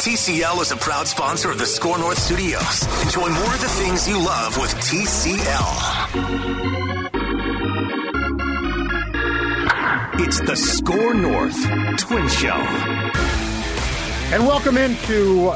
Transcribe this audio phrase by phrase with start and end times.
[0.00, 3.04] TCL is a proud sponsor of the SKOR North Studios.
[3.04, 5.40] Enjoy more of the things you love with TCL.
[10.20, 12.48] It's the SKOR North Twin Show.
[14.32, 15.52] And welcome into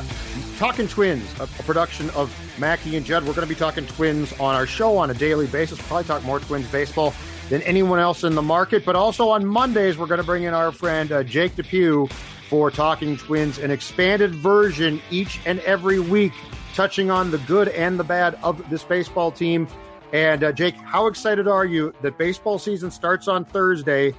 [0.58, 3.22] Talking Twins, a, production of Mackey and Judd.
[3.22, 5.80] We're going to be talking Twins on our show on a daily basis.
[5.86, 7.14] Probably talk more Twins baseball
[7.48, 8.84] than anyone else in the market.
[8.84, 12.10] But also on Mondays, we're going to bring in our friend uh, Jake Depue
[12.48, 16.32] for Talking Twins, an expanded version each and every week,
[16.74, 19.66] touching on the good and the bad of this baseball team.
[20.12, 24.14] And uh, Jake, how excited are you that baseball season starts on Thursday?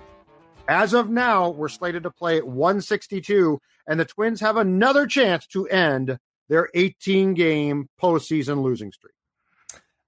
[0.68, 5.46] As of now, we're slated to play at 162, and the Twins have another chance
[5.48, 6.18] to end
[6.50, 9.14] their 18 game postseason losing streak.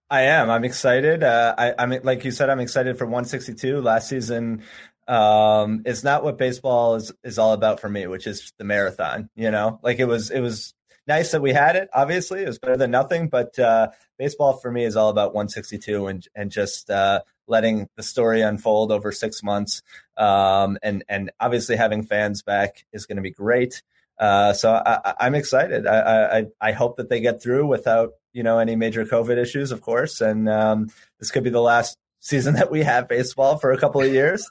[0.09, 0.49] I am.
[0.49, 1.23] I'm excited.
[1.23, 2.49] Uh, I, I'm like you said.
[2.49, 3.81] I'm excited for 162.
[3.81, 4.63] Last season,
[5.07, 9.29] um, it's not what baseball is is all about for me, which is the marathon.
[9.35, 10.73] You know, like it was it was
[11.07, 11.89] nice that we had it.
[11.93, 13.29] Obviously, it was better than nothing.
[13.29, 18.03] But uh, baseball for me is all about 162 and and just uh, letting the
[18.03, 19.81] story unfold over six months.
[20.17, 23.81] Um, and and obviously having fans back is going to be great.
[24.19, 25.85] Uh, so I, am excited.
[25.85, 29.71] I, I, I hope that they get through without you know any major COVID issues,
[29.71, 30.21] of course.
[30.21, 34.01] And um, this could be the last season that we have baseball for a couple
[34.01, 34.49] of years.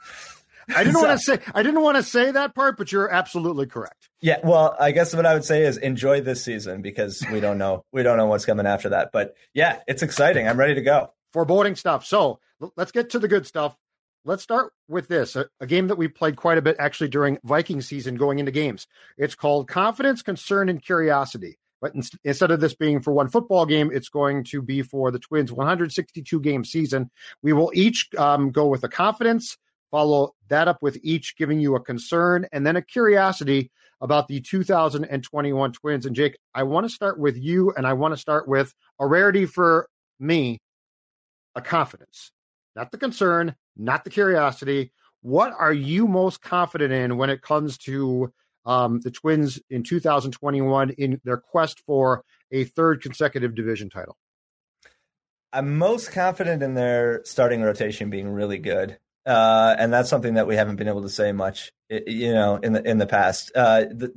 [0.74, 3.10] I didn't so, want to say I didn't want to say that part, but you're
[3.10, 4.08] absolutely correct.
[4.20, 7.58] Yeah, well, I guess what I would say is enjoy this season because we don't
[7.58, 9.10] know we don't know what's coming after that.
[9.12, 10.48] But yeah, it's exciting.
[10.48, 11.12] I'm ready to go.
[11.32, 12.04] Foreboding stuff.
[12.04, 12.40] So
[12.76, 13.76] let's get to the good stuff.
[14.24, 17.38] Let's start with this a, a, game that we played quite a bit actually during
[17.44, 18.88] Viking season going into games.
[19.16, 21.58] It's called Confidence, Concern, and Curiosity.
[21.80, 25.12] But in, instead of this being for one football game, it's going to be for
[25.12, 27.10] the Twins' 162 game season.
[27.42, 29.56] We will each um, go with a confidence,
[29.90, 33.70] follow that up with each giving you a concern and then a curiosity
[34.00, 36.06] about the 2021 Twins.
[36.06, 39.06] And Jake, I want to start with you, and I want to start with a
[39.06, 39.88] rarity for
[40.20, 40.60] me
[41.54, 42.32] a confidence,
[42.74, 44.92] not the concern, not the curiosity.
[45.22, 48.32] What are you most confident in when it comes to
[48.66, 52.22] um, the Twins in 2021 in their quest for
[52.52, 54.16] a third consecutive division title?
[55.52, 58.98] I'm most confident in their starting rotation being really good.
[59.26, 62.72] Uh, and that's something that we haven't been able to say much, you know, in
[62.72, 63.50] the in the past.
[63.54, 64.12] Uh, the,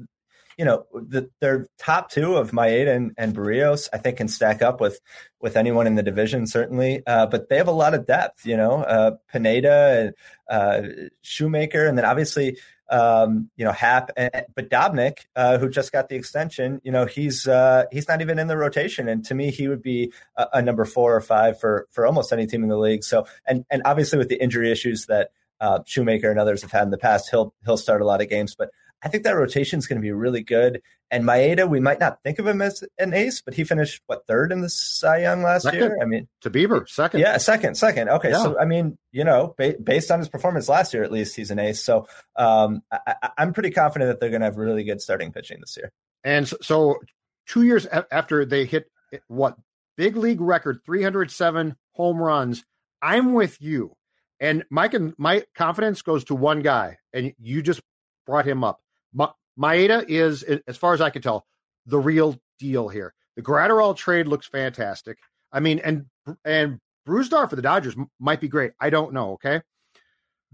[0.58, 4.62] you know, the, their top two of Maeda and, and Berrios, I think, can stack
[4.62, 5.00] up with
[5.40, 7.02] with anyone in the division, certainly.
[7.08, 10.14] Uh, but they have a lot of depth, you know, uh, Pineda,
[10.50, 10.82] uh,
[11.22, 12.58] Shoemaker, and then obviously,
[12.90, 17.06] um, you know, Happ, and, but Dobnak, uh, who just got the extension, you know,
[17.06, 20.48] he's uh, he's not even in the rotation, and to me, he would be a,
[20.54, 23.04] a, number four or five for for almost any team in the league.
[23.04, 26.84] So, and and obviously with the injury issues that uh, Shoemaker and others have had
[26.84, 29.80] in the past, he'll he'll start a lot of games, but I think that rotation
[29.80, 30.82] is going to be really good.
[31.12, 34.28] And Maeda, we might not think of him as an ace, but he finished what
[34.28, 35.80] third in the Cy Young last second.
[35.80, 35.98] year.
[36.02, 37.22] I mean, to Bieber, second.
[37.22, 38.10] Yeah, second, second.
[38.10, 38.44] Okay, yeah.
[38.44, 41.50] so I mean, you know, ba- based on his performance last year, at least he's
[41.50, 41.84] an ace.
[41.84, 45.60] So um, I- am pretty confident that they're going to have really good starting pitching
[45.62, 45.92] this year.
[46.24, 47.00] And so,
[47.48, 48.92] two years after they hit
[49.28, 49.58] what
[49.98, 52.64] big league record, 307 home runs,
[53.02, 53.96] I'm with you.
[54.40, 57.82] And Mike and my confidence goes to one guy, and you just
[58.26, 58.80] brought him up.
[59.14, 61.46] Ma- Maeda is, as far as I can tell,
[61.86, 63.14] the real deal here.
[63.36, 65.18] The Graterol trade looks fantastic.
[65.52, 66.06] I mean, and
[66.46, 68.74] and Brusdar for the Dodgers might be great.
[68.80, 69.34] I don't know.
[69.34, 69.62] Okay,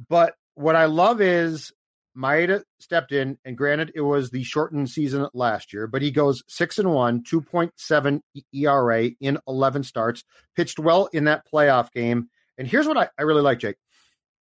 [0.10, 1.74] but what I love is
[2.18, 6.44] Maeda stepped in, and granted, it was the shortened season last year, but he goes
[6.48, 8.22] six and one, 2.7
[8.54, 10.24] ERA in 11 starts,
[10.56, 12.30] pitched well in that playoff game.
[12.58, 13.76] And here's what I, I really like, Jake.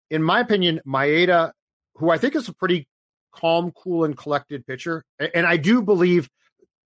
[0.09, 1.51] In my opinion, Maeda,
[1.95, 2.87] who I think is a pretty
[3.35, 5.03] calm, cool, and collected pitcher.
[5.19, 6.29] And I do believe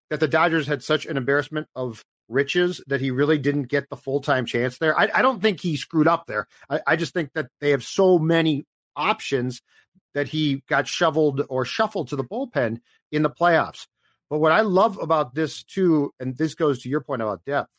[0.09, 3.97] that the Dodgers had such an embarrassment of riches that he really didn't get the
[3.97, 4.97] full time chance there.
[4.97, 6.47] I, I, don't think he screwed up there.
[6.69, 8.65] I, I just think that they have so many
[8.95, 9.61] options
[10.13, 12.79] that he got shoveled or shuffled to the bullpen
[13.11, 13.87] in the playoffs.
[14.29, 17.71] But what I love about this too, and this goes to your point about depth,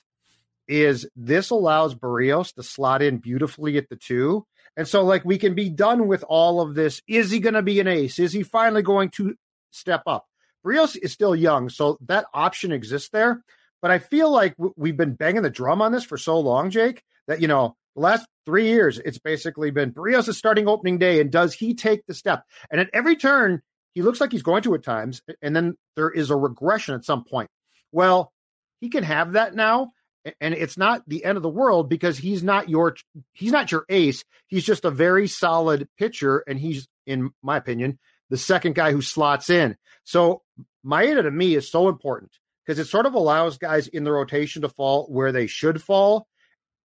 [0.67, 4.47] is this allows Berrios to slot in beautifully at the two
[4.81, 7.03] and so, like, we can be done with all of this.
[7.07, 8.19] Is he going to be an ace?
[8.19, 9.35] Is he finally going to
[9.73, 10.25] step up?
[10.65, 13.45] Rios is still young, so that option exists there.
[13.83, 17.03] But I feel like we've been banging the drum on this for so long, Jake,
[17.29, 21.21] that, you know, the last three years, it's basically been Berrios is starting opening day,
[21.21, 22.45] and does he take the step?
[22.71, 23.61] And at every turn,
[23.93, 27.05] he looks like he's going to at times, and then there is a regression at
[27.05, 27.51] some point.
[27.93, 28.33] Well,
[28.81, 29.91] he can have that now
[30.41, 32.97] and it's not the end of the world because he's not your
[33.33, 34.25] he's not your ace.
[34.47, 39.03] He's just a very solid pitcher, and he's, in my opinion, the second guy who
[39.03, 39.77] slots in.
[40.05, 40.43] So
[40.85, 42.33] Maeda to me is so important
[42.65, 46.27] because it sort of allows guys in the rotation to fall where they should fall.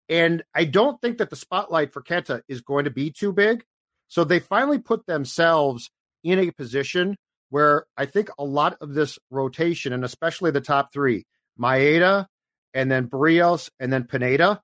[0.08, 3.64] And I don't think that the spotlight for Kenta is going to be too big.
[4.08, 5.90] So they finally put themselves
[6.24, 7.18] in a position
[7.50, 11.26] where I think a lot of this rotation, and especially the top three,
[11.60, 12.28] Maeda,
[12.76, 14.62] and then Berrios, and then Pineda,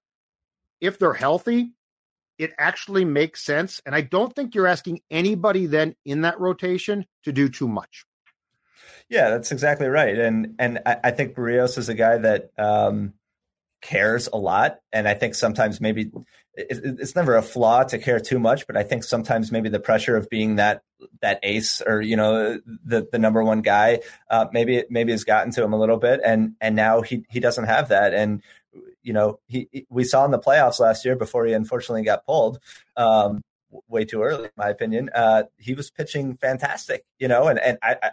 [0.80, 1.72] if they're healthy,
[2.38, 3.81] it actually makes sense.
[3.86, 8.06] And I don't think you're asking anybody then in that rotation to do too much.
[9.10, 10.18] Yeah, that's exactly right.
[10.18, 13.13] And and I, I think Berrios is a guy that um,
[13.81, 16.12] cares a lot, and I think sometimes maybe
[16.56, 20.18] it's never a flaw to care too much, but I think sometimes maybe the pressure
[20.18, 20.83] of being that
[21.21, 25.51] that ace or you know the the number one guy uh, maybe maybe has gotten
[25.53, 28.42] to him a little bit, and and now he he doesn't have that, and
[29.01, 32.59] you know he we saw in the playoffs last year before he unfortunately got pulled.
[32.97, 33.42] Um,
[33.88, 35.09] way too early, in my opinion.
[35.15, 38.12] Uh, he was pitching fantastic, you know, and and I,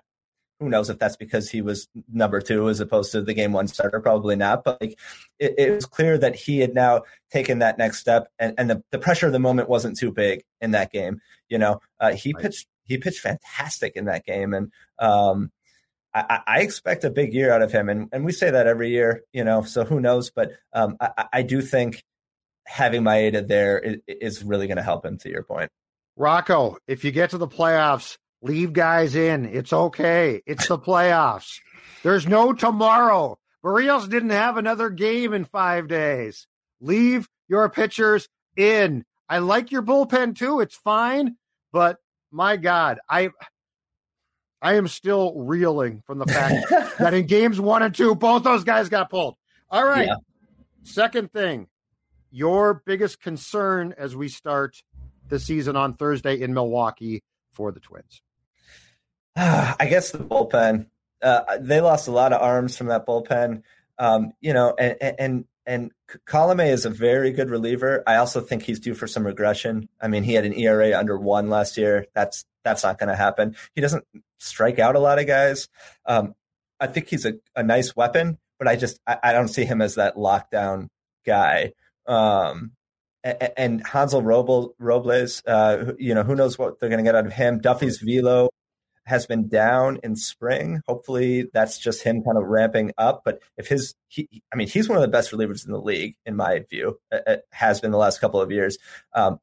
[0.61, 3.69] who knows if that's because he was number two as opposed to the game one
[3.69, 4.01] starter?
[4.01, 4.65] Probably not.
[4.65, 4.99] But like,
[5.39, 8.83] it, it was clear that he had now taken that next step, and, and the,
[8.91, 11.21] the pressure of the moment wasn't too big in that game.
[11.49, 12.43] You know, uh, he right.
[12.43, 15.53] pitched he pitched fantastic in that game, and um,
[16.13, 17.89] I, I, expect a big year out of him.
[17.89, 19.63] And and we say that every year, you know.
[19.63, 20.31] So who knows?
[20.31, 22.03] But um, I, I, do think
[22.65, 25.19] having Maeda there is, is really going to help him.
[25.19, 25.71] To your point,
[26.17, 29.45] Rocco, if you get to the playoffs Leave guys in.
[29.45, 30.43] It's okay.
[30.47, 31.61] It's the playoffs.
[32.03, 33.39] There's no tomorrow.
[33.65, 36.47] Berrios didn't have another game in five days.
[36.81, 39.05] Leave your pitchers in.
[39.29, 40.61] I like your bullpen too.
[40.61, 41.37] It's fine,
[41.73, 41.99] but
[42.31, 43.31] my God, I
[44.63, 48.65] I am still reeling from the fact that in games one and two, both those
[48.65, 49.37] guys got pulled.
[49.71, 50.07] All right.
[50.07, 50.17] Yeah.
[50.83, 51.69] Second thing,
[52.31, 54.83] your biggest concern as we start
[55.29, 58.23] the season on Thursday in Milwaukee for the Twins.
[59.79, 60.87] I guess the bullpen.
[61.23, 63.63] Uh, they lost a lot of arms from that bullpen.
[63.97, 65.93] Um, you know, and and and
[66.27, 68.03] Colome is a very good reliever.
[68.05, 69.89] I also think he's due for some regression.
[70.01, 72.07] I mean, he had an ERA under one last year.
[72.15, 73.55] That's that's not going to happen.
[73.77, 74.05] He doesn't
[74.39, 75.69] strike out a lot of guys.
[76.05, 76.35] Um,
[76.81, 79.81] I think he's a, a nice weapon, but I just I, I don't see him
[79.81, 80.89] as that lockdown
[81.25, 81.75] guy.
[82.09, 82.73] Um,
[83.23, 87.27] and, and Hansel Robles, uh, you know, who knows what they're going to get out
[87.27, 87.61] of him.
[87.61, 88.51] Duffy's velo
[89.09, 90.83] has been down in spring.
[90.87, 93.23] Hopefully, that's just him kind of ramping up.
[93.25, 96.17] But if his, he, I mean, he's one of the best relievers in the league,
[96.27, 97.01] in my view.
[97.11, 98.79] It has been the last couple of years,
[99.15, 99.41] um,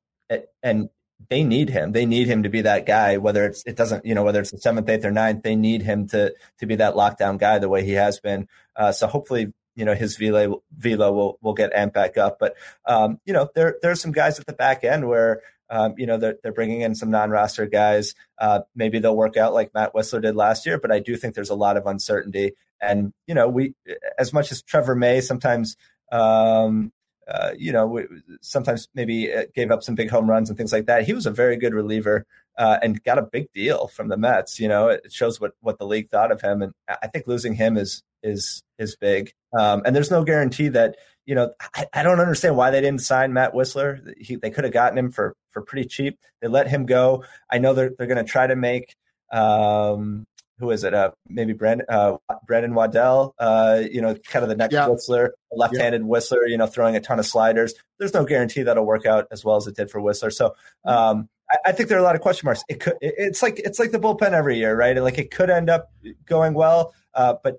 [0.62, 0.90] and
[1.30, 1.94] they need him.
[1.94, 3.18] They need him to be that guy.
[3.18, 5.82] Whether it's it doesn't, you know, whether it's the seventh, eighth, or ninth, they need
[5.82, 8.48] him to to be that lockdown guy the way he has been.
[8.76, 12.38] Uh, so hopefully, you know his velo velo will will get amped back up.
[12.40, 16.06] But um, you know there there's some guys at the back end where um, you
[16.06, 18.14] know, they're, they're bringing in some non-roster guys.
[18.38, 21.36] Uh, maybe they'll work out like Matt Wisler did last year, but I do think
[21.36, 22.54] there's a lot of uncertainty.
[22.82, 23.74] And you know, we
[24.18, 25.78] as much as Trevor May sometimes,
[26.12, 26.92] um,
[27.28, 28.06] uh, you know, we,
[28.42, 31.04] sometimes maybe uh, gave up some big home runs and things like that.
[31.04, 32.26] He was a very good reliever
[32.58, 34.60] uh, and got a big deal from the Mets.
[34.60, 37.56] You know, it shows what what the league thought of him, and I think losing
[37.56, 39.34] him is is is big.
[39.58, 43.02] Um, and there's no guarantee that you know, I, I, don't understand why they didn't
[43.02, 44.14] sign Matt Wisler.
[44.20, 46.20] He, they could have gotten him for for pretty cheap.
[46.42, 47.24] They let him go.
[47.52, 48.96] I know they're they're going to try to make
[49.32, 50.26] um,
[50.60, 50.94] who is it?
[50.94, 52.18] Uh, maybe Brandon uh,
[52.48, 53.36] Brandon Waddell.
[53.38, 54.88] Uh, you know, kind of the next yeah.
[54.88, 56.08] Wisler, left-handed yeah.
[56.08, 56.48] Wisler.
[56.48, 57.74] You know, throwing a ton of sliders.
[58.00, 60.32] There's no guarantee that'll work out as well as it did for Wisler.
[60.32, 60.56] So.
[60.86, 60.90] Mm-hmm.
[60.90, 62.64] Um, I, I think there are a lot of question marks.
[62.68, 62.96] It could.
[63.02, 64.98] It's like it's like the bullpen every year, right?
[64.98, 65.92] Like it could end up
[66.26, 67.58] going well, uh, but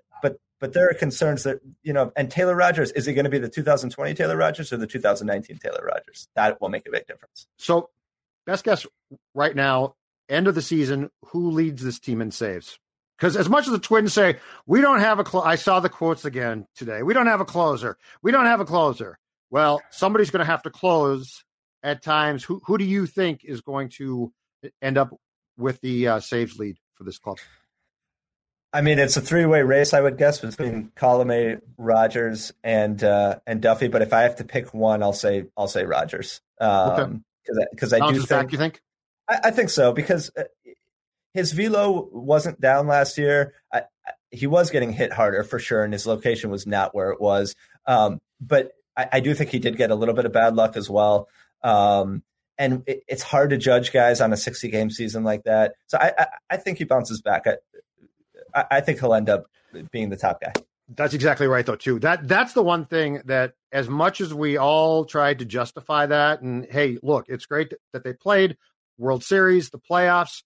[0.61, 3.39] but there are concerns that you know and taylor rogers is he going to be
[3.39, 7.47] the 2020 taylor rogers or the 2019 taylor rogers that will make a big difference.
[7.59, 7.91] So
[8.45, 8.87] best guess
[9.35, 9.95] right now
[10.29, 12.79] end of the season who leads this team in saves?
[13.17, 15.89] Because as much as the twins say we don't have a clo- i saw the
[15.89, 19.19] quotes again today we don't have a closer we don't have a closer.
[19.51, 21.45] Well somebody's going to have to close
[21.83, 22.43] at times.
[22.43, 24.33] Who, who do you think is going to
[24.83, 25.15] end up
[25.57, 27.39] with the uh, saves lead for this club
[28.73, 33.63] I mean, it's a three-way race, I would guess, between Colome, Rogers, and uh, and
[33.63, 33.89] Duffy.
[33.89, 36.41] But if I have to pick one, I'll say I'll say Rogers.
[36.61, 37.25] Um,
[37.73, 38.03] because okay.
[38.03, 38.83] I, I do think, back, you think?
[39.29, 40.45] I, I, think so because uh,
[41.33, 43.55] his velo wasn't down last year.
[43.73, 43.83] I,
[44.31, 47.55] he was getting hit harder for sure, and his location was not where it was.
[47.87, 50.89] Um, but I, do think he did get a little bit of bad luck as
[50.89, 51.29] well.
[51.63, 52.23] Um,
[52.59, 55.75] and it, it's hard to judge guys on a 60 game season like that.
[55.87, 57.47] So I, I, I think he bounces back.
[57.47, 57.57] I,
[58.57, 59.47] I, I think he'll end up
[59.93, 60.53] being the top guy.
[60.89, 61.77] That's exactly right, though.
[61.77, 66.07] Too that that's the one thing that, as much as we all tried to justify
[66.07, 68.57] that, and hey, look, it's great that they played
[68.97, 70.43] World Series, the playoffs.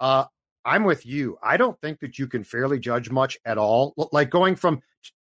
[0.00, 0.24] Uh,
[0.64, 1.38] I'm with you.
[1.42, 3.94] I don't think that you can fairly judge much at all.
[4.12, 4.80] Like going from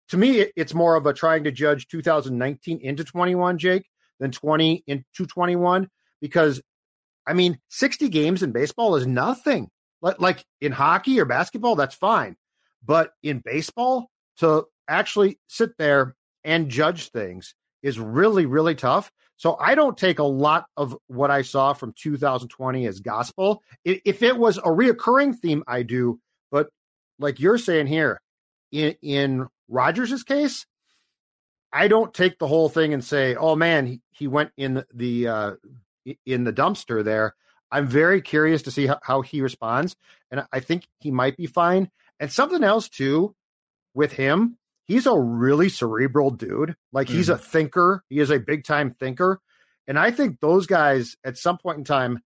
[0.09, 3.85] to me, it's more of a trying to judge 2019 into 21, Jake,
[4.19, 5.89] than 20 into 21
[6.21, 6.61] because
[7.25, 9.69] I mean, 60 games in baseball is nothing.
[10.01, 12.35] Like in hockey or basketball, that's fine.
[12.85, 17.53] But in baseball, to actually sit there and judge things
[17.83, 19.11] is really, really tough.
[19.37, 23.63] So I don't take a lot of what I saw from 2020 as gospel.
[23.85, 26.19] If it was a reoccurring theme, I do.
[26.51, 26.69] But
[27.19, 28.19] like you're saying here,
[28.71, 30.65] in, in Rogers's case,
[31.71, 35.27] I don't take the whole thing and say, "Oh man, he, he went in the
[35.27, 35.51] uh,
[36.25, 37.35] in the dumpster there."
[37.71, 39.95] I'm very curious to see how, how he responds,
[40.31, 41.89] and I think he might be fine.
[42.19, 43.35] And something else too
[43.93, 46.75] with him, he's a really cerebral dude.
[46.91, 47.35] Like he's mm-hmm.
[47.35, 48.03] a thinker.
[48.09, 49.39] He is a big time thinker.
[49.87, 52.19] And I think those guys at some point in time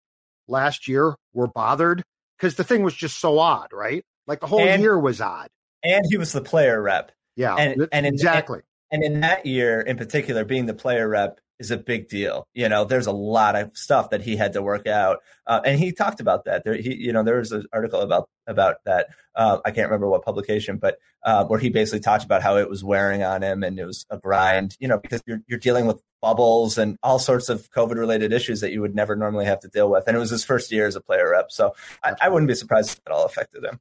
[0.48, 2.04] last year were bothered
[2.38, 4.04] because the thing was just so odd, right?
[4.28, 5.50] Like the whole and, year was odd.
[5.84, 7.12] And he was the player rep.
[7.36, 7.56] Yeah.
[7.56, 8.62] And, and exactly.
[8.92, 12.48] And, and in that year in particular, being the player rep, is a big deal.
[12.54, 15.80] You know, there's a lot of stuff that he had to work out, uh, and
[15.80, 16.64] he talked about that.
[16.64, 19.08] There, he, you know, there was an article about about that.
[19.36, 22.70] Uh, I can't remember what publication, but uh, where he basically talked about how it
[22.70, 24.76] was wearing on him and it was a grind.
[24.80, 28.62] You know, because you're you're dealing with bubbles and all sorts of COVID related issues
[28.62, 30.04] that you would never normally have to deal with.
[30.08, 32.56] And it was his first year as a player rep, so I, I wouldn't be
[32.56, 33.80] surprised if it all affected him.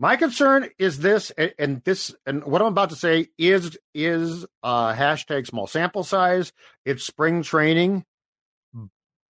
[0.00, 4.94] My concern is this, and this, and what I'm about to say is is uh,
[4.94, 6.52] hashtag small sample size.
[6.84, 8.04] It's spring training,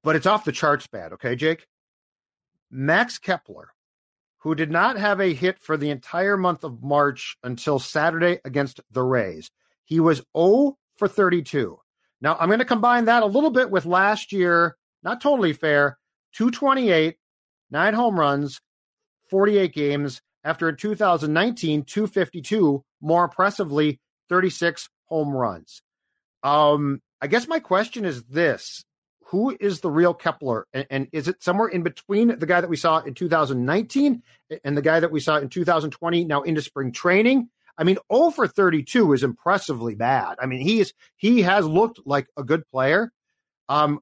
[0.05, 1.15] but it's off the charts bad.
[1.15, 1.67] Okay, Jake.
[2.71, 3.71] Max Kepler,
[4.41, 8.79] who did not have a hit for the entire month of March until Saturday against
[8.91, 9.51] the Rays,
[9.87, 11.79] he was 0 for 32.
[12.21, 14.77] Now I'm going to combine that a little bit with last year.
[15.03, 15.97] Not totally fair.
[16.35, 17.17] 228,
[17.71, 18.61] nine home runs,
[19.31, 24.01] 48 games after in 2019, 252, more impressively,
[24.31, 25.83] 36 home runs.
[26.43, 28.85] Um, I guess my question is this
[29.27, 30.67] who is the real Kepler?
[30.73, 34.23] And, and, is it somewhere in between the guy that we saw in 2019
[34.65, 37.51] and the guy that we saw in 2020 now into spring training?
[37.77, 40.37] I mean, 0 for 32 is impressively bad.
[40.41, 43.13] I mean, he is he has looked like a good player.
[43.69, 44.01] Um,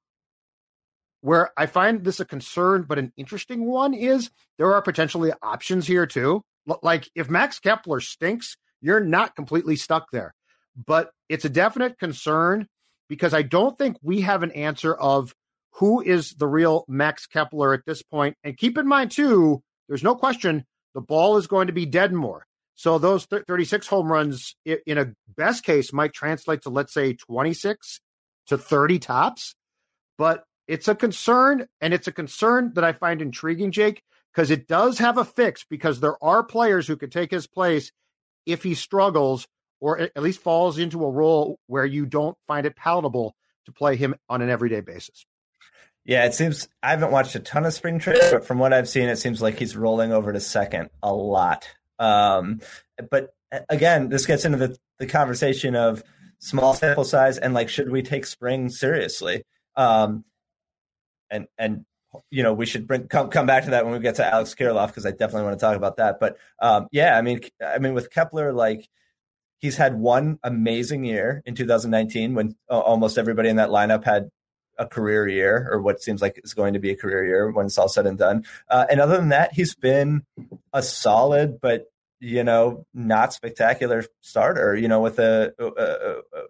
[1.27, 5.85] where I find this a concern, but an interesting one is there are potentially options
[5.85, 6.45] here too.
[6.85, 10.35] Like if Max Kepler stinks, you're not completely stuck there.
[10.77, 12.69] But it's a definite concern
[13.09, 15.35] because I don't think we have an answer of
[15.73, 18.37] who is the real Max Kepler at this point.
[18.45, 20.65] And keep in mind too, there's no question
[20.95, 22.47] the ball is going to be dead more.
[22.77, 28.01] So those 36 home runs in a best case might translate to let's say 26
[28.47, 29.57] to 30 tops.
[30.19, 34.69] But it's a concern, and it's a concern that I find intriguing, Jake, because it
[34.69, 37.93] does have a fix because there are players who could take his place
[38.45, 39.47] if he struggles
[39.81, 43.35] or at least falls into a role where you don't find it palatable
[43.67, 45.27] to play him on an everyday basis.
[46.05, 48.89] Yeah, it seems I haven't watched a ton of spring training, but from what I've
[48.89, 51.69] seen, it seems like he's rolling over to second a lot.
[51.99, 52.61] Um,
[53.11, 53.35] but
[53.69, 56.05] again, this gets into the, the conversation of
[56.39, 59.43] small sample size and like, should we take spring seriously?
[59.75, 60.25] Um,
[61.31, 61.85] and and
[62.31, 64.55] you know we should bring come come back to that when we get to Alex
[64.55, 66.19] Kirilloff because I definitely want to talk about that.
[66.21, 68.89] But um, yeah, I mean, I mean with Kepler, like
[69.61, 74.31] he's had one amazing year in 2019 when uh, almost everybody in that lineup had
[74.79, 77.67] a career year or what seems like is going to be a career year when
[77.67, 78.45] it's all said and done.
[78.69, 80.23] Uh, and other than that, he's been
[80.73, 81.87] a solid but
[82.21, 84.75] you know not spectacular starter.
[84.75, 86.45] You know with a, a, a, a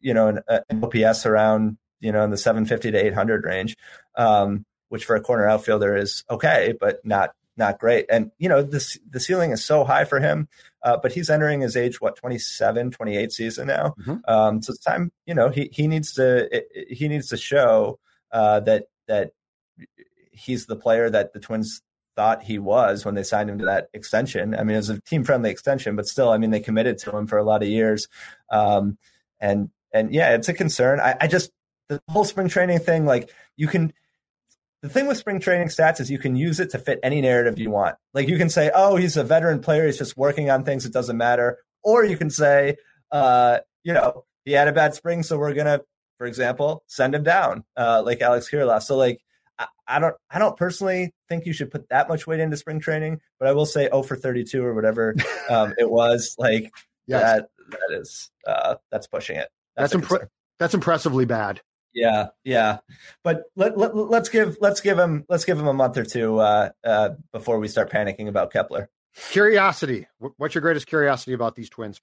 [0.00, 3.76] you know an, an OPS around you know, in the 750 to 800 range,
[4.16, 8.06] um, which for a corner outfielder is okay, but not not great.
[8.10, 10.48] And you know, the the ceiling is so high for him,
[10.82, 13.94] uh, but he's entering his age what 27, 28 season now.
[14.00, 14.16] Mm-hmm.
[14.28, 15.10] Um, so it's time.
[15.26, 17.98] You know, he he needs to he needs to show
[18.30, 19.32] uh, that that
[20.30, 21.82] he's the player that the Twins
[22.14, 24.54] thought he was when they signed him to that extension.
[24.54, 27.16] I mean, it was a team friendly extension, but still, I mean, they committed to
[27.16, 28.08] him for a lot of years.
[28.50, 28.98] Um,
[29.38, 31.00] and and yeah, it's a concern.
[31.00, 31.50] I, I just
[31.88, 33.92] the whole spring training thing, like you can
[34.82, 37.58] the thing with spring training stats is you can use it to fit any narrative
[37.58, 37.96] you want.
[38.14, 40.92] Like you can say, oh, he's a veteran player, he's just working on things, it
[40.92, 41.58] doesn't matter.
[41.82, 42.76] Or you can say,
[43.10, 45.80] uh, you know, he had a bad spring, so we're gonna,
[46.18, 48.82] for example, send him down, uh, like Alex Kirilloff.
[48.82, 49.20] So like
[49.58, 52.80] I, I, don't I don't personally think you should put that much weight into spring
[52.80, 55.14] training, but I will say oh for 32 or whatever
[55.50, 56.70] um, it was, like
[57.06, 57.22] yes.
[57.22, 59.48] that that is uh, that's pushing it.
[59.76, 60.28] That's, that's, impre-
[60.58, 61.60] that's impressively bad.
[61.96, 62.80] Yeah, yeah,
[63.24, 66.38] but let, let let's give let's give him let's give him a month or two
[66.38, 68.90] uh, uh, before we start panicking about Kepler.
[69.30, 70.06] Curiosity.
[70.36, 72.02] What's your greatest curiosity about these twins?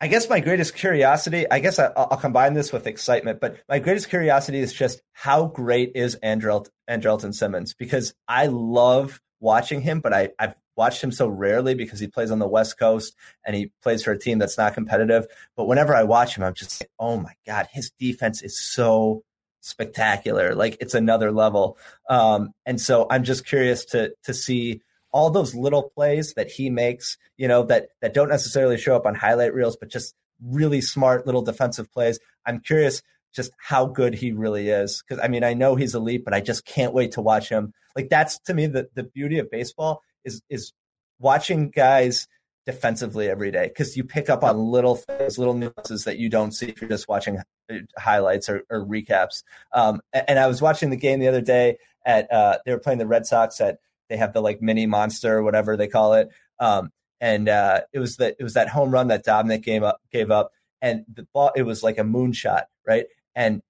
[0.00, 3.78] I guess my greatest curiosity, I guess I, will combine this with excitement, but my
[3.78, 10.00] greatest curiosity is just how great is Andrelt, Andrelton Simmons because I love watching him,
[10.00, 13.14] but I, I've watched him so rarely because he plays on the West Coast
[13.44, 15.26] and he plays for a team that's not competitive.
[15.56, 19.22] But whenever I watch him, I'm just like, oh my God, his defense is so
[19.60, 20.54] spectacular.
[20.54, 21.78] Like it's another level.
[22.08, 26.70] Um, and so I'm just curious to to see all those little plays that he
[26.70, 30.80] makes, you know, that that don't necessarily show up on highlight reels, but just really
[30.80, 32.18] smart little defensive plays.
[32.44, 33.02] I'm curious
[33.32, 35.02] just how good he really is.
[35.02, 37.72] Cause I mean, I know he's elite, but I just can't wait to watch him.
[37.96, 40.72] Like that's to me the, the beauty of baseball is is
[41.18, 42.28] watching guys
[42.66, 46.52] defensively every day because you pick up on little things, little nuances that you don't
[46.52, 47.38] see if you're just watching
[47.70, 49.42] uh, highlights or, or recaps.
[49.72, 51.76] Um, and I was watching the game the other day
[52.06, 53.78] at uh, they were playing the Red Sox at
[54.08, 56.28] they have the like mini monster, or whatever they call it.
[56.60, 56.90] Um,
[57.20, 60.30] and uh, it was that it was that home run that Dobnak gave up, gave
[60.30, 60.52] up,
[60.82, 63.06] and the ball it was like a moonshot, right?
[63.34, 63.62] And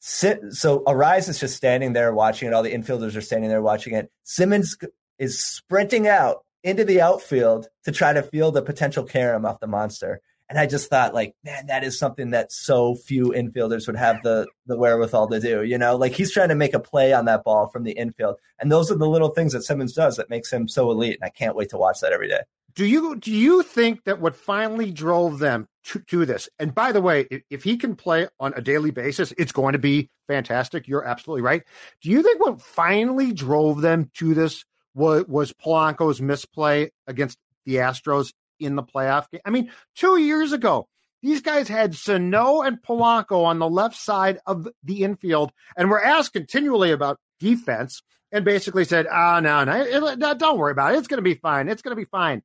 [0.00, 2.54] sit, so Arraez is just standing there watching it.
[2.54, 4.10] All the infielders are standing there watching it.
[4.24, 4.76] Simmons
[5.18, 9.66] is sprinting out into the outfield to try to field a potential carom off the
[9.66, 10.20] monster.
[10.50, 14.22] And I just thought, like, man, that is something that so few infielders would have
[14.22, 15.62] the the wherewithal to do.
[15.62, 18.36] You know, like he's trying to make a play on that ball from the infield,
[18.58, 21.18] and those are the little things that Simmons does that makes him so elite.
[21.20, 22.40] And I can't wait to watch that every day.
[22.74, 26.48] Do you do you think that what finally drove them to, to this?
[26.58, 29.78] And by the way, if he can play on a daily basis, it's going to
[29.78, 30.88] be fantastic.
[30.88, 31.62] You're absolutely right.
[32.00, 34.64] Do you think what finally drove them to this
[34.98, 39.40] was, was Polanco's misplay against the Astros in the playoff game.
[39.44, 40.88] I mean, two years ago,
[41.22, 46.04] these guys had Sano and Polanco on the left side of the infield and were
[46.04, 50.98] asked continually about defense and basically said, ah, oh, no, no, don't worry about it.
[50.98, 51.68] It's going to be fine.
[51.68, 52.42] It's going to be fine.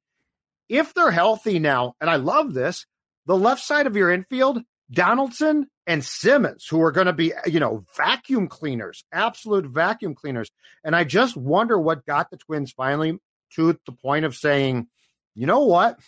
[0.69, 2.85] If they're healthy now, and I love this,
[3.25, 7.59] the left side of your infield, Donaldson and Simmons, who are going to be, you
[7.59, 10.51] know, vacuum cleaners, absolute vacuum cleaners.
[10.83, 13.19] And I just wonder what got the Twins finally
[13.55, 14.87] to the point of saying,
[15.35, 15.99] you know what?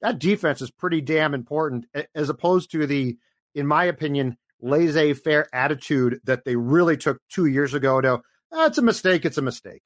[0.00, 3.16] That defense is pretty damn important as opposed to the,
[3.54, 8.20] in my opinion, laissez faire attitude that they really took two years ago to,
[8.52, 9.82] oh, it's a mistake, it's a mistake.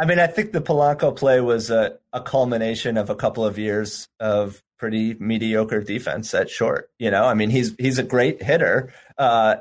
[0.00, 3.58] I mean, I think the Polanco play was a, a culmination of a couple of
[3.58, 6.90] years of pretty mediocre defense at short.
[6.98, 8.94] You know, I mean, he's he's a great hitter.
[9.18, 9.56] Uh,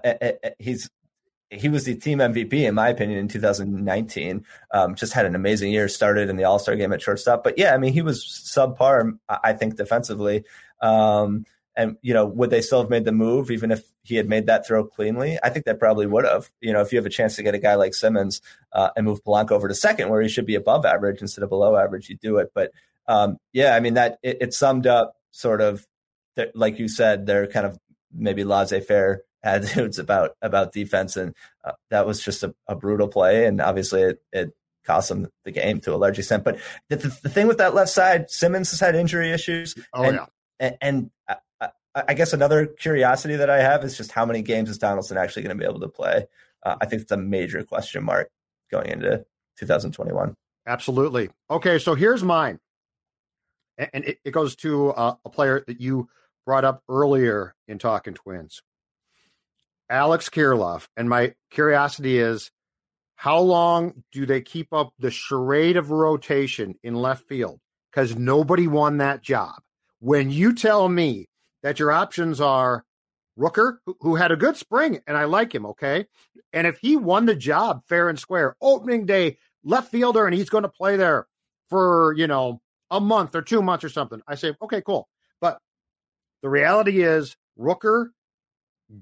[0.57, 0.89] he's
[1.49, 4.45] he was the team MVP in my opinion in 2019.
[4.71, 5.89] Um, just had an amazing year.
[5.89, 9.19] Started in the All Star game at shortstop, but yeah, I mean he was subpar.
[9.27, 10.45] I think defensively.
[10.79, 14.27] Um, and you know, would they still have made the move even if he had
[14.27, 15.37] made that throw cleanly?
[15.41, 16.49] I think they probably would have.
[16.61, 18.41] You know, if you have a chance to get a guy like Simmons
[18.73, 21.49] uh, and move Polanco over to second, where he should be above average instead of
[21.49, 22.51] below average, you do it.
[22.53, 22.71] But
[23.07, 25.85] um, yeah, I mean that it, it summed up sort of
[26.53, 27.77] like you said, they're kind of
[28.13, 33.07] maybe laissez faire attitudes about about defense, and uh, that was just a, a, brutal
[33.07, 34.51] play, and obviously it, it
[34.83, 36.43] cost them the game to a large extent.
[36.43, 39.75] But the, the, the, thing with that left side, Simmons has had injury issues.
[39.93, 40.25] Oh and, yeah,
[40.59, 41.39] and, and
[42.07, 45.43] I, guess another curiosity that I have is just how many games is Donaldson actually
[45.43, 46.25] going to be able to play?
[46.63, 48.29] Uh, I think it's a major question mark
[48.71, 49.25] going into
[49.57, 50.35] 2021.
[50.67, 51.29] Absolutely.
[51.49, 52.59] Okay, so here's mine,
[53.77, 56.09] and it, it goes to uh, a player that you
[56.45, 58.61] brought up earlier in talking Twins.
[59.89, 60.87] Alex Kirilloff.
[60.95, 62.51] And my curiosity is
[63.15, 67.59] how long do they keep up the charade of rotation in left field?
[67.91, 69.55] Because nobody won that job.
[69.99, 71.27] When you tell me
[71.63, 72.85] that your options are
[73.37, 76.05] Rooker, who had a good spring, and I like him, okay?
[76.51, 80.49] And if he won the job fair and square, opening day, left fielder, and he's
[80.49, 81.27] going to play there
[81.69, 85.07] for, you know, a month or two months or something, I say, okay, cool.
[85.39, 85.59] But
[86.41, 88.07] the reality is, Rooker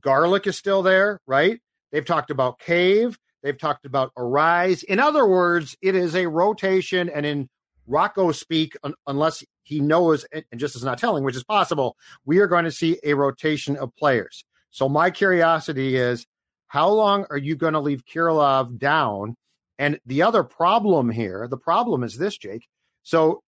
[0.01, 1.59] Garlick is still there, right?
[1.91, 3.17] They've talked about Cave.
[3.43, 4.83] They've talked about Arraez.
[4.83, 7.09] In other words, it is a rotation.
[7.09, 7.49] And in
[7.85, 12.39] Rocco speak, un- unless he knows and just is not telling, which is possible, we
[12.39, 14.45] are going to see a rotation of players.
[14.71, 16.25] So my curiosity is,
[16.67, 19.35] how long are you going to leave Kirilloff down?
[19.77, 22.65] And the other problem here, the problem is this, Jake.
[23.03, 23.43] So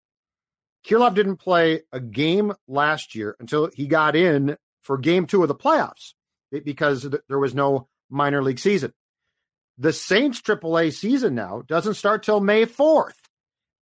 [0.86, 5.48] Kirilloff didn't play a game last year until he got in for game two of
[5.48, 6.14] the playoffs
[6.64, 8.92] because there was no minor league season.
[9.78, 13.12] The Saints AAA season now doesn't start till May 4th.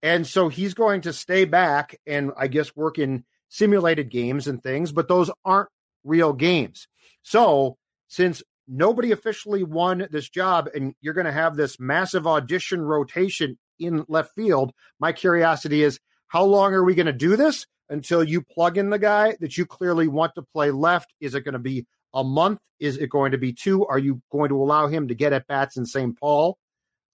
[0.04, 4.62] And so he's going to stay back and I guess work in simulated games and
[4.62, 5.70] things, but those aren't
[6.04, 6.88] real games.
[7.22, 12.82] So since nobody officially won this job and you're going to have this massive audition
[12.82, 17.66] rotation in left field, my curiosity is how long are we going to do this
[17.88, 21.14] until you plug in the guy that you clearly want to play left?
[21.18, 22.60] Is it going to be a month?
[22.78, 23.86] Is it going to be two?
[23.86, 26.14] Are you going to allow him to get at bats in St.
[26.20, 26.58] Paul?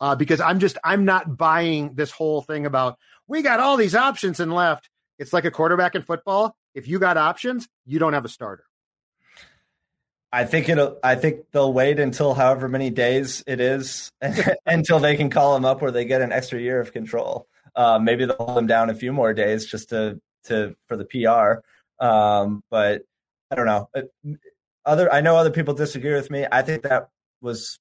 [0.00, 3.94] Uh, because I'm just I'm not buying this whole thing about we got all these
[3.94, 4.88] options and left.
[5.18, 6.56] It's like a quarterback in football.
[6.74, 8.64] If you got options, you don't have a starter.
[10.32, 10.98] I think it'll.
[11.02, 14.10] I think they'll wait until however many days it is
[14.66, 17.46] until they can call him up, where they get an extra year of control.
[17.74, 21.04] Uh, maybe they'll hold him down a few more days just to to for the
[21.04, 21.60] PR.
[22.04, 23.02] Um, but
[23.50, 23.90] I don't know.
[24.86, 26.46] Other, I know other people disagree with me.
[26.50, 27.08] I think that
[27.42, 27.78] was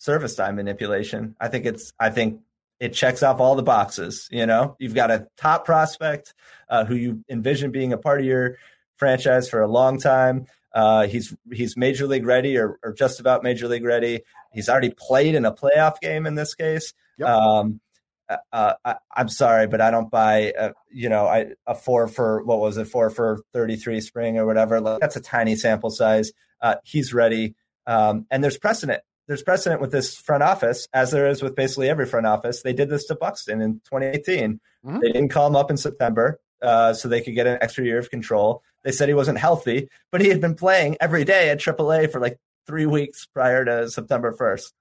[0.00, 1.36] service time manipulation.
[1.38, 1.92] I think it's.
[2.00, 2.40] I think
[2.80, 4.26] it checks off all the boxes.
[4.32, 6.34] You know, you've got a top prospect
[6.68, 8.56] uh, who you envision being a part of your
[8.96, 10.46] franchise for a long time.
[10.74, 14.22] Uh, he's he's major league ready or, or just about major league ready.
[14.52, 16.92] He's already played in a playoff game in this case.
[17.18, 17.28] Yep.
[17.28, 17.80] Um,
[18.28, 22.08] uh, uh I, am sorry, but I don't buy a, you know I, a four
[22.08, 24.80] for what was it four for 33 spring or whatever.
[24.80, 26.32] Like, that's a tiny sample size.
[26.62, 29.02] Uh, he's ready, um, and there's precedent.
[29.30, 32.62] There's precedent with this front office, as there is with basically every front office.
[32.62, 34.58] They did this to Buxton in 2018.
[34.84, 34.98] Mm-hmm.
[34.98, 38.00] They didn't call him up in September uh, so they could get an extra year
[38.00, 38.64] of control.
[38.82, 42.20] They said he wasn't healthy, but he had been playing every day at AAA for
[42.20, 44.72] like three weeks prior to September 1st.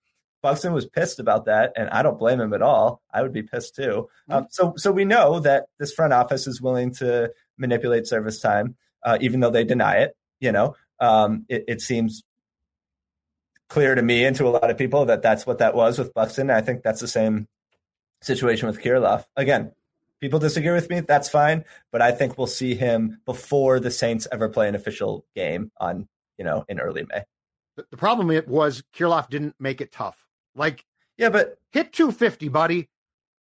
[0.41, 3.03] Buxton was pissed about that, and I don't blame him at all.
[3.13, 4.09] I would be pissed too.
[4.31, 4.33] Mm-hmm.
[4.33, 8.77] Um, so, so we know that this front office is willing to manipulate service time,
[9.05, 10.15] uh, even though they deny it.
[10.39, 12.23] You know, um, it, it, seems
[13.69, 16.13] clear to me and to a lot of people that that's what that was with
[16.13, 16.49] Buxton.
[16.49, 17.47] I think that's the same
[18.21, 19.25] situation with Kirilloff.
[19.35, 19.71] Again,
[20.19, 21.63] people disagree with me, that's fine.
[21.91, 26.07] But I think we'll see him before the Saints ever play an official game on,
[26.37, 27.23] you know, in early May.
[27.75, 30.27] The problem it was Kirilloff didn't make it tough.
[30.55, 30.83] Like,
[31.17, 32.89] yeah, but hit 250, buddy.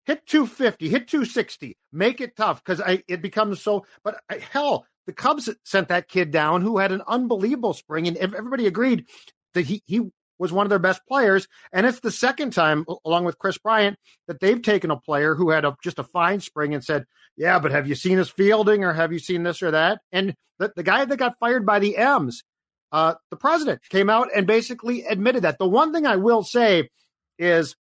[0.05, 1.77] Hit 250, hit 260.
[1.91, 3.85] Make it tough because it becomes so.
[4.03, 8.17] But I, hell, the Cubs sent that kid down who had an unbelievable spring, and
[8.17, 9.05] everybody agreed
[9.53, 10.09] that he he
[10.39, 11.47] was one of their best players.
[11.71, 13.97] And it's the second time, along with Kris Bryant,
[14.27, 17.05] that they've taken a player who had a, just a fine spring and said,
[17.37, 19.99] Yeah, but have you seen his fielding or have you seen this or that?
[20.11, 22.43] And the, the guy that got fired by the M's,
[22.91, 25.59] uh, the president came out and basically admitted that.
[25.59, 26.89] The one thing I will say
[27.37, 27.75] is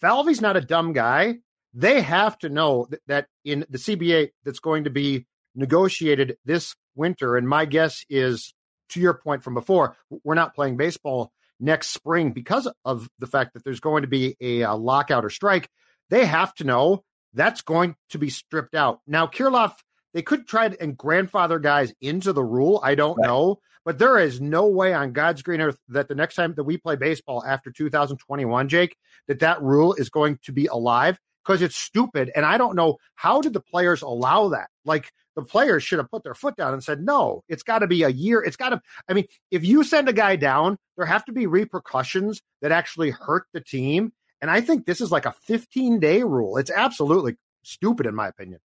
[0.00, 1.38] Falvey's not a dumb guy.
[1.74, 6.74] They have to know that, that in the CBA that's going to be negotiated this
[6.94, 8.52] winter, and my guess is
[8.90, 13.54] to your point from before, we're not playing baseball next spring because of the fact
[13.54, 15.68] that there's going to be a, a lockout or strike,
[16.10, 19.00] they have to know that's going to be stripped out.
[19.06, 19.74] Now, Kirilloff,
[20.12, 22.80] they could try and grandfather guys into the rule.
[22.82, 23.26] I don't right.
[23.26, 23.60] know.
[23.84, 26.76] But there is no way on God's green earth that the next time that we
[26.76, 28.96] play baseball after 2021, Jake,
[29.26, 32.30] that that rule is going to be alive because it's stupid.
[32.34, 34.68] And I don't know how did the players allow that?
[34.84, 37.86] Like the players should have put their foot down and said, no, it's got to
[37.86, 38.42] be a year.
[38.42, 41.46] It's got to, I mean, if you send a guy down, there have to be
[41.46, 44.12] repercussions that actually hurt the team.
[44.40, 46.58] And I think this is like a 15 day rule.
[46.58, 48.60] It's absolutely stupid, in my opinion.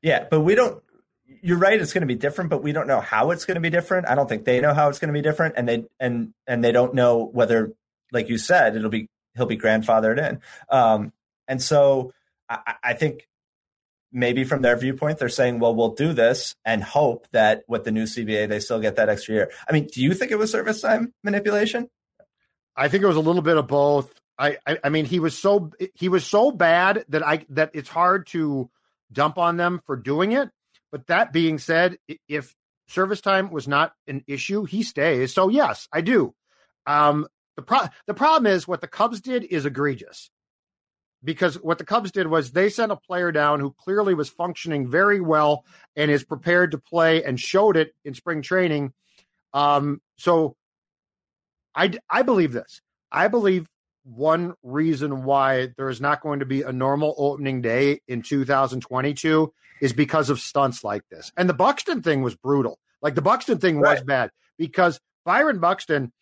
[0.00, 0.82] Yeah, but we don't,
[1.40, 3.60] you're right it's going to be different but we don't know how it's going to
[3.60, 5.84] be different i don't think they know how it's going to be different and they
[5.98, 7.72] and and they don't know whether
[8.12, 11.10] like you said it'll be he'll be grandfathered in um
[11.48, 12.12] and so
[12.66, 13.26] i, I think
[14.12, 17.90] maybe from their viewpoint, they're saying, well, we'll do this and hope that with the
[17.90, 19.50] new CBA, they still get that extra year.
[19.68, 21.88] I mean, do you think it was service time manipulation?
[22.76, 24.12] I think it was a little bit of both.
[24.38, 27.88] I, I, I mean, he was so he was so bad that I that it's
[27.88, 28.70] hard to
[29.10, 30.50] dump on them for doing it.
[30.90, 31.96] But that being said,
[32.28, 32.54] if
[32.86, 35.34] service time was not an issue, he stays.
[35.34, 36.34] So yes, I do.
[36.86, 40.30] Um, the pro- the problem is what the Cubs did is egregious
[41.24, 44.88] because what the Cubs did was they sent a player down who clearly was functioning
[44.88, 45.64] very well
[45.96, 48.92] and is prepared to play and showed it in spring training.
[49.52, 50.56] Um, so
[51.74, 52.80] I, I believe this.
[53.10, 53.68] I believe
[54.04, 59.52] one reason why there is not going to be a normal opening day in 2022
[59.80, 61.32] is because of stunts like this.
[61.36, 62.78] And the Buxton thing was brutal.
[63.00, 63.94] Like the Buxton thing right.
[63.94, 66.12] was bad because Byron Buxton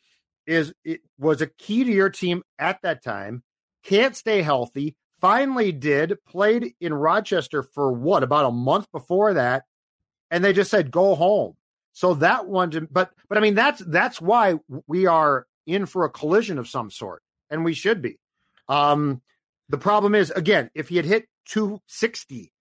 [0.47, 3.43] is it was a key to your team at that time
[3.83, 4.97] can't stay healthy.
[5.21, 9.65] Finally, did played in Rochester for what about a month before that,
[10.31, 11.55] and they just said go home.
[11.93, 14.55] So that one, but but I mean that's that's why
[14.87, 18.19] we are in for a collision of some sort, and we should be.
[18.69, 19.21] Um,
[19.69, 22.53] the problem is again, if he had hit 260,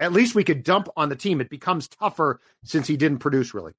[0.00, 1.40] at least we could dump on the team.
[1.40, 3.72] It becomes tougher since he didn't produce really.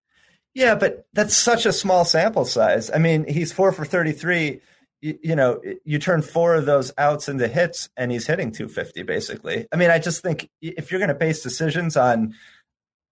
[0.54, 2.91] Yeah, but that's such a small sample size.
[2.93, 4.60] I mean, he's four for 33.
[5.01, 9.03] You, you, know, you turn four of those outs into hits, and he's hitting 250
[9.03, 9.67] basically.
[9.71, 12.35] I mean, I just think if you're going to base decisions on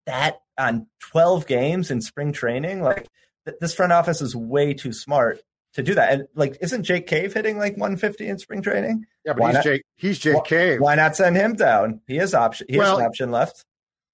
[0.05, 3.07] that on 12 games in spring training, like
[3.45, 5.41] th- this front office is way too smart
[5.73, 6.11] to do that.
[6.11, 9.05] And like, isn't Jake Cave hitting like 150 in spring training?
[9.25, 9.63] Yeah, but why he's not?
[9.63, 9.83] Jake.
[9.95, 10.81] He's Jake why, Cave.
[10.81, 12.01] Why not send him down?
[12.07, 12.67] He has option.
[12.69, 13.65] He well, has an option left.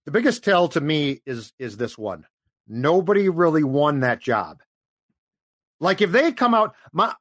[0.05, 2.25] The biggest tell to me is is this one.
[2.67, 4.61] Nobody really won that job.
[5.79, 7.13] Like if they come out, my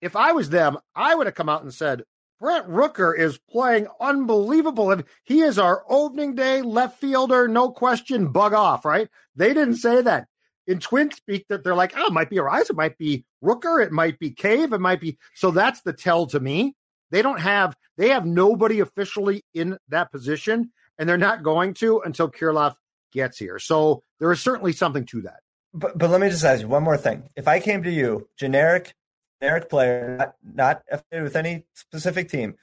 [0.00, 2.02] if I was them, I would have come out and said,
[2.38, 4.94] Brent Rooker is playing unbelievable.
[5.24, 9.08] He is our opening day left fielder, no question, bug off, right?
[9.34, 10.28] They didn't say that.
[10.66, 13.82] In twin speak, that they're like, oh, it might be Arraez, it might be Rooker,
[13.82, 15.16] it might be Cave, it might be.
[15.34, 16.74] So that's the tell to me.
[17.10, 22.00] They don't have, they have nobody officially in that position, and they're not going to
[22.00, 22.74] until Kirilloff
[23.12, 23.60] gets here.
[23.60, 25.40] So there is certainly something to that.
[25.72, 27.28] But but let me just ask you one more thing.
[27.36, 28.94] If I came to you, generic,
[29.40, 32.54] generic player, not not affiliated with any specific team,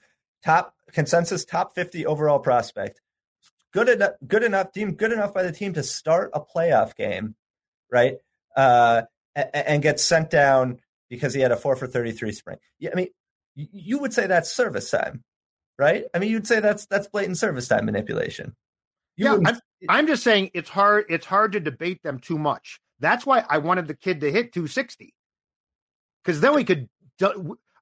[0.43, 3.01] top consensus top fifty overall prospect,
[3.73, 7.35] good enough, good enough team, good enough by the team to start a playoff game,
[7.91, 8.17] right?
[8.55, 9.03] Uh,
[9.35, 12.57] and, and get sent down because he had a four for thirty three spring.
[12.79, 13.07] Yeah, I mean,
[13.55, 15.23] you would say that's service time,
[15.77, 16.05] right?
[16.13, 18.55] I mean, you'd say that's that's blatant service time manipulation.
[19.15, 19.59] You yeah, I'm,
[19.89, 21.05] I'm, just saying it's hard.
[21.09, 22.79] It's hard to debate them too much.
[22.99, 25.13] That's why I wanted the kid to hit 260,
[26.23, 26.89] because then we could.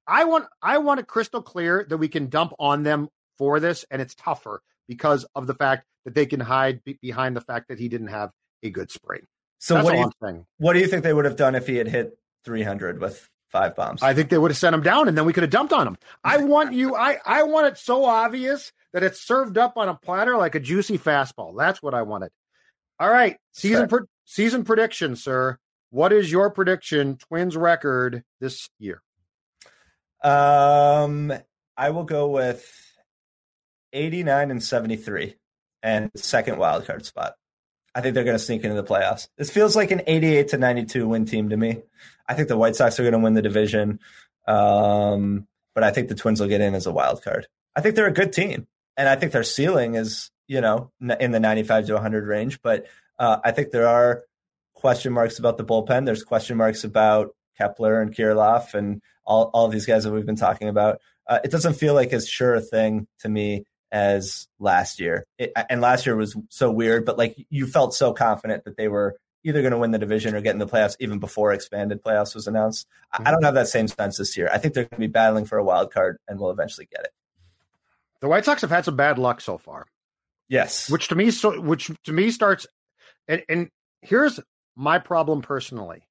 [0.08, 0.46] I want.
[0.62, 4.16] I want it crystal clear that we can dump on them for this, and it's
[4.16, 7.88] tougher because of the fact that they can hide be- behind the fact that he
[7.88, 8.32] didn't have
[8.64, 9.22] a good spring.
[9.60, 11.76] So That's what do you what do you think they would have done if he
[11.76, 14.02] had hit 300 with five bombs?
[14.02, 15.88] I think they would have sent him down, and then we could have dumped on
[15.88, 15.98] him.
[16.24, 16.96] I want you.
[16.96, 20.60] I I want it so obvious that it's served up on a platter like a
[20.60, 21.56] juicy fastball.
[21.58, 22.32] That's what I wanted.
[23.00, 25.58] All right, season pre- season prediction, sir.
[25.92, 27.18] What is your prediction?
[27.18, 29.02] Twins record this year.
[30.24, 31.32] Um,
[31.78, 32.68] I will go with
[33.94, 35.36] eighty nine and seventy three,
[35.84, 37.36] and second wild card spot.
[37.94, 39.28] I think they're going to sneak into the playoffs.
[39.38, 41.82] This feels like an 88 to 92 win team to me.
[42.26, 44.00] I think the White Sox are going to win the division,
[44.48, 47.48] um, but I think the Twins will get in as a wild card.
[47.76, 51.32] I think they're a good team and I think their ceiling is you know in
[51.32, 52.62] the 95 to 100 range.
[52.62, 52.86] But
[53.18, 54.24] uh, I think there are
[54.82, 56.06] question marks about the bullpen.
[56.06, 60.36] There's question marks about Kepler and Kirilloff and all all these guys that we've been
[60.36, 61.00] talking about.
[61.28, 65.26] Uh, it doesn't feel like as sure a thing to me as last year.
[65.38, 68.88] It, and last year was so weird, but like you felt so confident that they
[68.88, 72.04] were either going to win the division or get in the playoffs even before expanded
[72.04, 72.88] playoffs was announced.
[73.13, 73.28] Mm-hmm.
[73.28, 74.50] I don't have that same sense this year.
[74.52, 77.02] I think they're going to be battling for a wild card and will eventually get
[77.06, 77.12] it.
[78.20, 79.86] The White Sox have had some bad luck so far.
[80.48, 82.67] Yes, which to me, so which to me starts,
[83.28, 83.70] and, and
[84.02, 84.39] here's
[84.76, 86.08] my problem personally.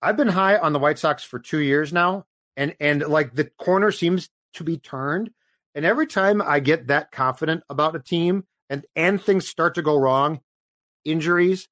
[0.00, 3.44] I've been high on the White Sox for two years now, and and like the
[3.44, 5.30] corner seems to be turned,
[5.74, 9.82] and every time I get that confident about a team, and and things start to
[9.82, 10.40] go wrong,
[11.04, 11.68] injuries,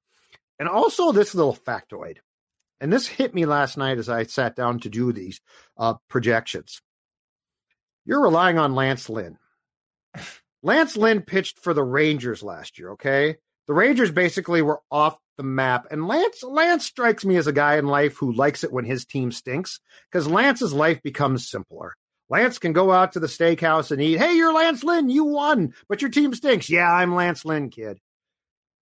[0.59, 2.19] and also this little factoid,
[2.81, 5.41] and this hit me last night as I sat down to do these
[5.77, 6.81] uh, projections.
[8.05, 9.39] You're relying on Lance Lynn.
[10.63, 13.37] Lance Lynn pitched for the Rangers last year, okay?
[13.67, 15.87] The Rangers basically were off the map.
[15.91, 19.07] And Lance Lance strikes me as a guy in life who likes it when his
[19.07, 21.95] team stinks because Lance's life becomes simpler.
[22.29, 25.73] Lance can go out to the steakhouse and eat, hey, you're Lance Lynn, you won,
[25.89, 26.69] but your team stinks.
[26.69, 27.99] Yeah, I'm Lance Lynn, kid.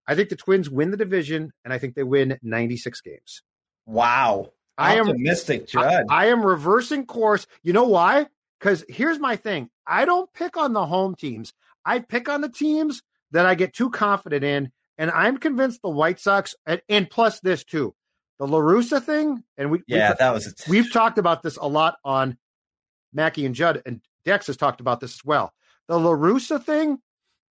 [0.08, 3.42] I think the Twins win the division, and I think they win 96 games.
[3.86, 4.52] Wow.
[4.78, 6.06] I am optimistic, Judd.
[6.10, 7.48] I, I am reversing course.
[7.64, 8.28] You know why?
[8.60, 11.52] Because here's my thing I don't pick on the home teams,
[11.84, 14.72] I pick on the teams that I get too confident in.
[14.98, 17.94] And I'm convinced the White Sox, and, and plus this too,
[18.40, 19.44] the La Russa thing.
[19.58, 22.38] And we, yeah, we, that was, we've talked about this a lot on
[23.14, 25.54] Mackey and Judd, and Dex has talked about this as well.
[25.88, 27.00] The La Russa thing,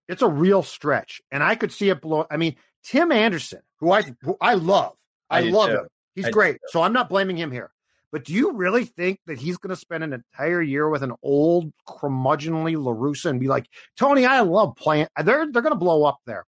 [0.09, 1.21] it's a real stretch.
[1.31, 2.27] And I could see it blow.
[2.31, 4.97] I mean, Tim Anderson, who I, who I love,
[5.29, 5.77] I, I love too.
[5.77, 5.87] him.
[6.15, 6.59] He's I great.
[6.69, 7.71] So I'm not blaming him here.
[8.13, 11.13] But do you really think that he's going to spend an entire year with an
[11.23, 15.07] old curmudgeonly La Russa and be like, Tony, I love playing?
[15.23, 16.45] They're they're going to blow up there.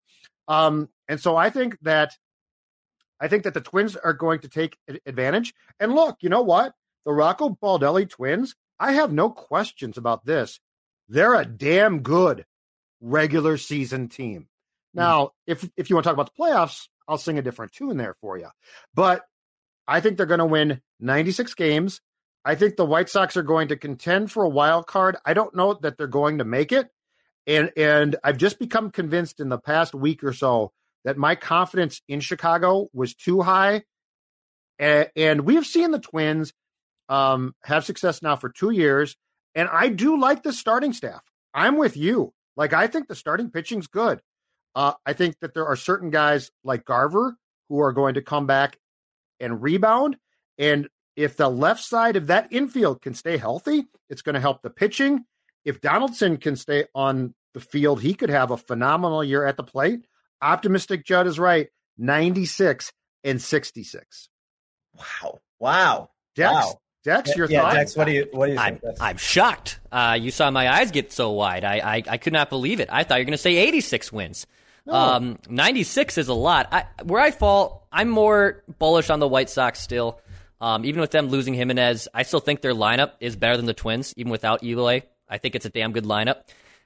[0.53, 2.13] Um, and so I think that
[3.19, 5.55] I think that the Twins are going to take advantage.
[5.81, 6.75] And look, you know what?
[7.07, 10.61] The Rocco Baldelli Twins, I have no questions about this.
[11.09, 12.45] They're a damn good
[13.01, 14.49] regular season team.
[14.95, 17.73] Now, mm if if you want to talk about the playoffs, I'll sing a different
[17.73, 18.49] tune there for you.
[18.95, 19.25] But
[19.89, 22.01] I think they're going to win 96 games.
[22.45, 25.17] I think the White Sox are going to contend for a wild card.
[25.25, 26.89] I don't know that they're going to make it.
[27.47, 30.73] And and I've just become convinced in the past week or so
[31.05, 33.83] that my confidence in Chicago was too high.
[34.79, 36.53] And, and we have seen the Twins
[37.09, 39.17] um, have success now for two years.
[39.55, 41.23] And I do like the starting staff.
[41.53, 42.33] I'm with you.
[42.57, 44.21] Like, I think the starting pitching's good.
[44.75, 47.37] Uh, I think that there are certain guys like Garver
[47.69, 48.79] who are going to come back
[49.41, 50.17] and rebound.
[50.59, 54.63] And if the left side of that infield can stay healthy, it's going to help
[54.63, 55.25] the pitching.
[55.65, 59.63] If Donaldson can stay on the field, he could have a phenomenal year at the
[59.63, 60.07] plate.
[60.41, 62.93] Optimistic Judd is right 96
[63.25, 64.29] and 66.
[64.95, 65.41] Wow.
[65.59, 66.11] Wow.
[66.35, 66.81] Dex, wow.
[67.05, 67.75] Dex, your yeah, thoughts?
[67.75, 68.97] Dex, what do you what do you I'm, think?
[69.01, 69.81] I'm shocked.
[69.91, 71.65] Uh, you saw my eyes get so wide.
[71.65, 72.89] I, I, I could not believe it.
[72.91, 74.47] I thought you were going to say 86 wins.
[74.87, 74.95] No.
[74.95, 76.69] Um, 96 is a lot.
[76.73, 80.21] I, where I fall, I'm more bullish on the White Sox still.
[80.61, 83.75] Um, even with them losing Jimenez, I still think their lineup is better than the
[83.75, 85.03] Twins, even without Eloy.
[85.33, 86.43] I think it's a damn good lineup.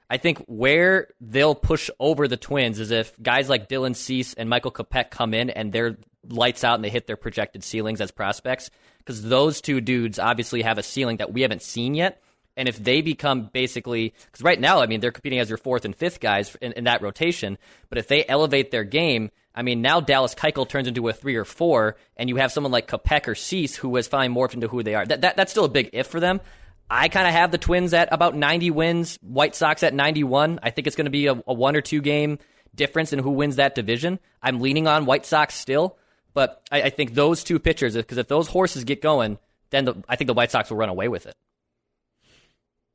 [0.09, 4.49] I think where they'll push over the Twins is if guys like Dylan Cease and
[4.49, 5.97] Michael Kopech come in and they're
[6.29, 8.71] lights out and they hit their projected ceilings as prospects.
[8.99, 12.21] Because those two dudes obviously have a ceiling that we haven't seen yet.
[12.55, 15.85] And if they become basically, because right now, I mean, they're competing as your fourth
[15.85, 17.57] and fifth guys in, in that rotation.
[17.89, 21.35] But if they elevate their game, I mean, now Dallas Keuchel turns into a three
[21.35, 24.67] or four, and you have someone like Kopech or Cease who has finally morphed into
[24.67, 25.05] who they are.
[25.05, 26.41] That, that that's still a big if for them.
[26.89, 30.59] I kind of have the Twins at about 90 wins, White Sox at 91.
[30.63, 32.39] I think it's going to be a, a one or two game
[32.75, 34.19] difference in who wins that division.
[34.41, 35.97] I'm leaning on White Sox still,
[36.33, 39.37] but I, I think those two pitchers, because if those horses get going,
[39.71, 41.35] then the, I think the White Sox will run away with it.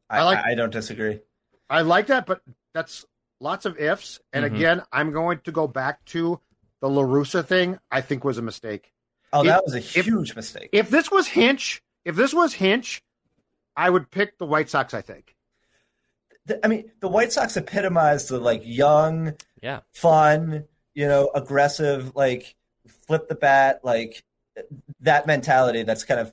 [0.09, 1.21] I, I like- I, I don't disagree.
[1.69, 2.43] I like that, but
[2.75, 3.05] that's
[3.41, 4.21] lots of ifs.
[4.33, 4.55] And Mhm.
[4.57, 6.41] again, I'm going to go back to
[6.81, 8.93] the LaRussa thing, I think was a mistake.
[9.33, 10.71] Oh, If- that was a if- huge mistake.
[10.73, 13.03] If this was Hinch, if this was Hinch,
[13.77, 15.35] I would pick the White Sox, I think.
[16.47, 19.81] The- I mean, the White Sox epitomized the like young, Yeah.
[19.93, 22.55] fun, you know, aggressive, like
[23.07, 24.25] flip the bat, like
[25.01, 26.33] that mentality that's kind of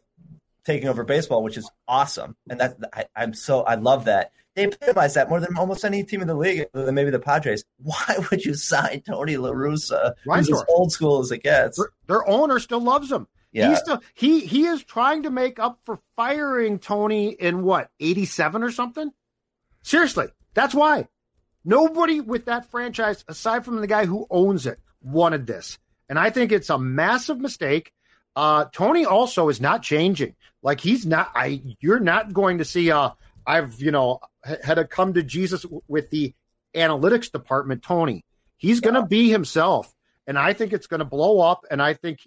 [0.65, 2.35] taking over baseball, which is awesome.
[2.49, 4.31] And that I, I'm so I love that.
[4.55, 7.19] They epitomize that more than almost any team in the league, other than maybe the
[7.19, 7.63] Padres.
[7.77, 11.77] Why would you sign Tony La Russa, Why who's as old school as it gets?
[11.77, 13.27] Their, their owner still loves him.
[13.51, 17.89] Yeah, He's still he he is trying to make up for firing Tony in what,
[17.99, 19.11] 87 or something?
[19.81, 21.07] Seriously, that's why.
[21.65, 25.77] Nobody with that franchise, aside from the guy who owns it, wanted this.
[26.07, 27.91] And I think it's a massive mistake.
[28.35, 30.35] Uh, Tony also is not changing.
[30.61, 31.31] Like he's not.
[31.35, 32.91] I you're not going to see.
[32.91, 33.11] Uh,
[33.45, 36.33] I've you know had to come to Jesus with the
[36.75, 37.83] analytics department.
[37.83, 38.25] Tony,
[38.57, 39.93] he's going to be himself,
[40.29, 41.65] and I think it's going to blow up.
[41.71, 42.19] And I think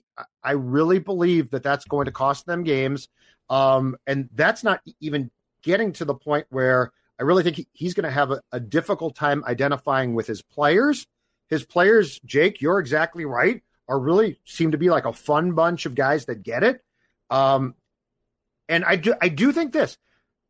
[0.43, 3.09] I really believe that that's going to cost them games.
[3.49, 5.31] Um, and that's not even
[5.63, 8.59] getting to the point where I really think he- he's going to have a, a
[8.59, 11.07] difficult time identifying with his players.
[11.49, 15.87] His players, Jake, you're exactly right, are really seem to be like a fun bunch
[15.87, 16.83] of guys that get it.
[17.31, 17.77] Um,
[18.69, 19.97] and I do, I do think this.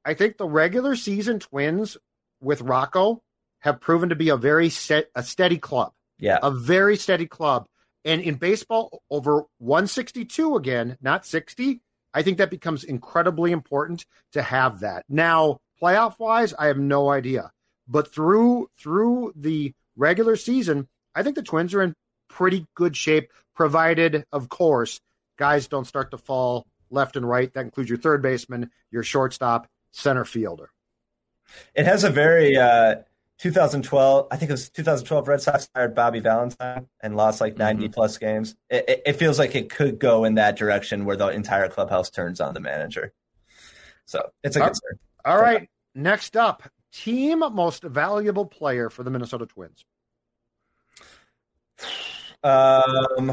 [0.06, 1.98] I think the regular season Twins
[2.40, 3.22] with Rocco
[3.58, 6.38] have proven to be a very set, a steady club yeah.
[6.42, 7.66] a very steady club.
[8.04, 11.80] And in baseball, over 162 again, not 60,
[12.14, 15.04] I think that becomes incredibly important to have that.
[15.08, 17.50] Now, playoff wise, I have no idea.
[17.88, 21.94] But through through the regular season, I think the Twins are in
[22.28, 25.00] pretty good shape, provided, of course,
[25.38, 27.52] guys don't start to fall left and right.
[27.52, 30.70] That includes your third baseman, your shortstop, center fielder.
[31.74, 32.96] It has a very uh,
[33.42, 34.28] 2012.
[34.30, 35.26] I think it was 2012.
[35.26, 38.54] Red Sox hired Bobby Valentine and lost like 90 plus games.
[38.70, 42.08] It, it, it feels like it could go in that direction where the entire clubhouse
[42.08, 43.12] turns on the manager.
[44.04, 44.98] So it's a Uh, concern.
[45.24, 45.68] All right.
[45.94, 49.84] Next up, team most valuable player for the Minnesota Twins.
[52.44, 53.32] Um,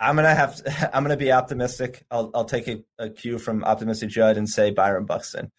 [0.00, 0.56] I'm gonna have.
[0.56, 2.04] To, I'm gonna be optimistic.
[2.10, 5.52] I'll I'll take a, a cue from optimistic Judd and say Byron Buxton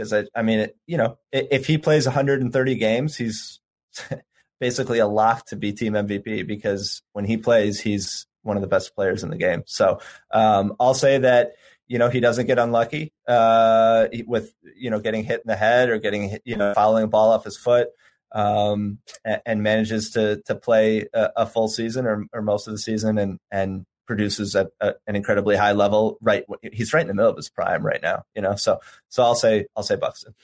[0.00, 3.60] because I I mean it, you know if he plays 130 games, he's
[4.60, 8.68] basically a lock to be team MVP because when he plays, he's one of the
[8.68, 9.62] best players in the game.
[9.66, 11.52] So um, I'll say that
[11.86, 15.90] you know he doesn't get unlucky uh, with you know getting hit in the head
[15.90, 17.88] or getting hit, you know fouling a ball off his foot
[18.32, 22.72] um, and, and manages to to play a, a full season or, or most of
[22.72, 26.18] the season and and produces at a, an incredibly high level.
[26.20, 28.24] Right, he's right in the middle of his prime right now.
[28.34, 30.34] You know, so so I'll say I'll say Buxton.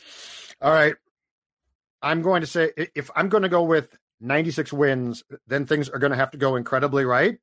[0.63, 0.95] All right.
[2.01, 5.99] I'm going to say if I'm going to go with 96 wins, then things are
[5.99, 7.39] going to have to go incredibly right.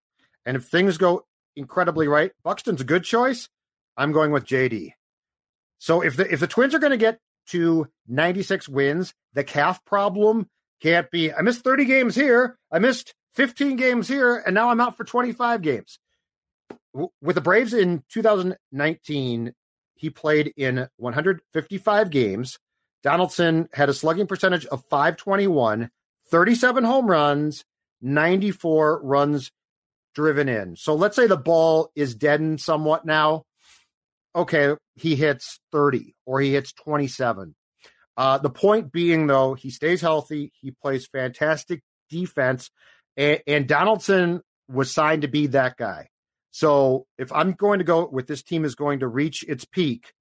[0.45, 1.25] And if things go
[1.57, 3.49] incredibly right, Buxton's a good choice.
[3.97, 4.93] I'm going with JD.
[5.77, 9.83] So if the if the Twins are going to get to 96 wins, the calf
[9.83, 10.47] problem
[10.81, 14.79] can't be I missed 30 games here, I missed 15 games here, and now I'm
[14.79, 15.99] out for 25 games.
[16.93, 19.53] With the Braves in 2019,
[19.95, 22.59] he played in 155 games.
[23.01, 25.89] Donaldson had a slugging percentage of 521,
[26.29, 27.65] 37 home runs,
[28.01, 29.51] 94 runs
[30.13, 30.75] driven in.
[30.75, 33.43] So let's say the ball is deadened somewhat now.
[34.35, 37.55] Okay, he hits 30 or he hits 27.
[38.15, 40.51] Uh, the point being, though, he stays healthy.
[40.61, 42.69] He plays fantastic defense.
[43.17, 46.09] And, and Donaldson was signed to be that guy.
[46.53, 50.13] So if I'm going to go with this team is going to reach its peak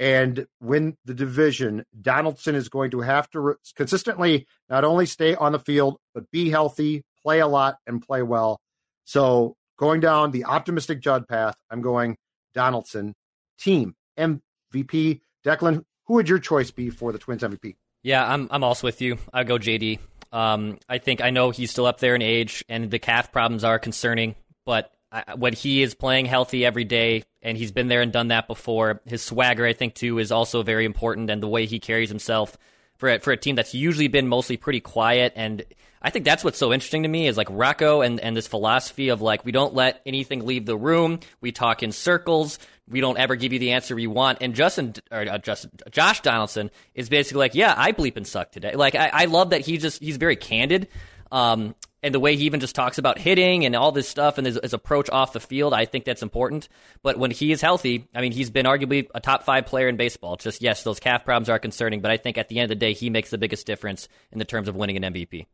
[0.00, 5.36] and win the division, Donaldson is going to have to re- consistently not only stay
[5.36, 8.60] on the field, but be healthy, play a lot, and play well.
[9.04, 12.16] So going down the optimistic Judd path, I'm going
[12.52, 13.14] Donaldson
[13.56, 15.20] team MVP.
[15.46, 17.76] Declan, who would your choice be for the Twins MVP?
[18.02, 19.18] Yeah, I'm I'm also with you.
[19.32, 20.00] I go JD.
[20.32, 23.62] Um, I think I know he's still up there in age, and the calf problems
[23.62, 24.34] are concerning.
[24.66, 24.90] But
[25.36, 29.00] When he is playing healthy every day, and he's been there and done that before,
[29.06, 32.56] his swagger I think too is also very important, and the way he carries himself
[32.96, 35.64] for a, for a team that's usually been mostly pretty quiet and
[36.04, 39.08] I think that's what's so interesting to me is like Rocco and, and this philosophy
[39.08, 41.20] of like we don't let anything leave the room.
[41.40, 42.58] We talk in circles.
[42.86, 44.38] We don't ever give you the answer you want.
[44.42, 48.52] And Justin or uh, Justin, Josh Donaldson is basically like, yeah, I bleep and suck
[48.52, 48.74] today.
[48.74, 50.88] Like I, I love that he just he's very candid.
[51.32, 51.74] Um,
[52.04, 54.58] and the way he even just talks about hitting and all this stuff and his,
[54.62, 56.68] his, approach off the field, I think that's important.
[57.02, 59.96] But when he is healthy, I mean, he's been arguably a top five player in
[59.96, 60.36] baseball.
[60.36, 62.86] Just yes, those calf problems are concerning, but I think at the end of the
[62.86, 65.46] day, he makes the biggest difference in the terms of winning an MVP.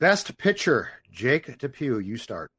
[0.00, 2.50] Best pitcher, Jake Depue, you start.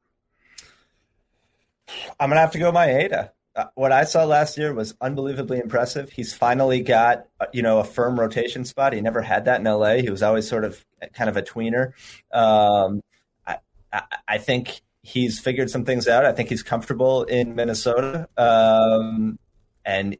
[2.20, 3.30] I'm gonna have to go Maeda.
[3.56, 6.10] Uh, what I saw last year was unbelievably impressive.
[6.10, 8.92] He's finally got uh, you know a firm rotation spot.
[8.92, 9.94] He never had that in LA.
[9.94, 10.84] He was always sort of
[11.14, 11.92] kind of a tweener.
[12.32, 13.02] Um,
[13.46, 13.56] I,
[13.90, 16.26] I, I, think he's figured some things out.
[16.26, 18.28] I think he's comfortable in Minnesota.
[18.36, 19.38] Um,
[19.86, 20.18] and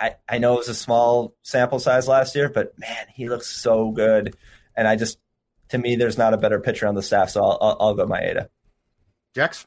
[0.00, 3.46] I, I know it was a small sample size last year, but man, he looks
[3.46, 4.36] so good.
[4.74, 5.18] And I just
[5.68, 8.06] to me, there's not a better pitcher on the staff, so I'll, I'll, I'll go
[8.06, 8.48] Maeda.
[9.34, 9.66] Jax?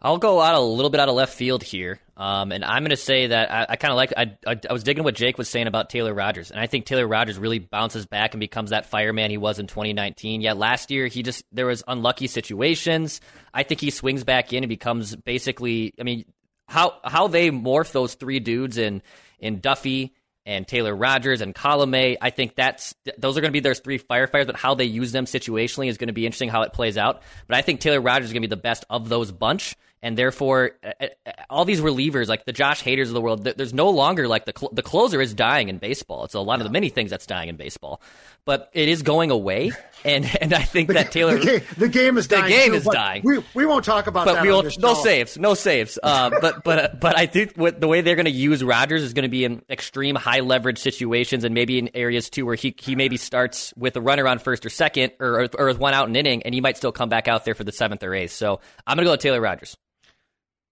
[0.00, 2.90] I'll go out a little bit out of left field here, um, and I'm going
[2.90, 4.12] to say that I, I kind of like.
[4.16, 6.86] I, I, I was digging what Jake was saying about Taylor Rogers, and I think
[6.86, 10.40] Taylor Rogers really bounces back and becomes that fireman he was in 2019.
[10.40, 13.20] Yeah, last year he just there was unlucky situations.
[13.52, 15.94] I think he swings back in and becomes basically.
[15.98, 16.26] I mean,
[16.68, 19.02] how how they morph those three dudes in
[19.40, 20.14] in Duffy
[20.48, 22.16] and Taylor Rogers and Colome.
[22.20, 25.12] I think that's those are going to be their three firefighters, but how they use
[25.12, 27.22] them situationally is going to be interesting how it plays out.
[27.46, 30.16] But I think Taylor Rogers is going to be the best of those bunch and
[30.16, 33.90] therefore uh, uh, all these relievers like the Josh Haders of the world there's no
[33.90, 36.24] longer like the cl- the closer is dying in baseball.
[36.24, 38.00] It's a lot of the many things that's dying in baseball.
[38.44, 39.72] But it is going away
[40.04, 42.76] and and I think that Taylor the game, the game is the dying game too,
[42.76, 43.22] is dying.
[43.24, 45.98] we, we won't talk about but that we will no saves no saves.
[46.02, 49.02] Uh, but but uh, but I think what the way they're going to use Rogers
[49.02, 52.54] is going to be in extreme high leverage situations and maybe in areas too where
[52.54, 55.78] he he maybe starts with a runner on first or second or or, or with
[55.78, 58.02] one out an inning and he might still come back out there for the seventh
[58.02, 58.32] or eighth.
[58.32, 59.76] So I'm going to go with Taylor Rogers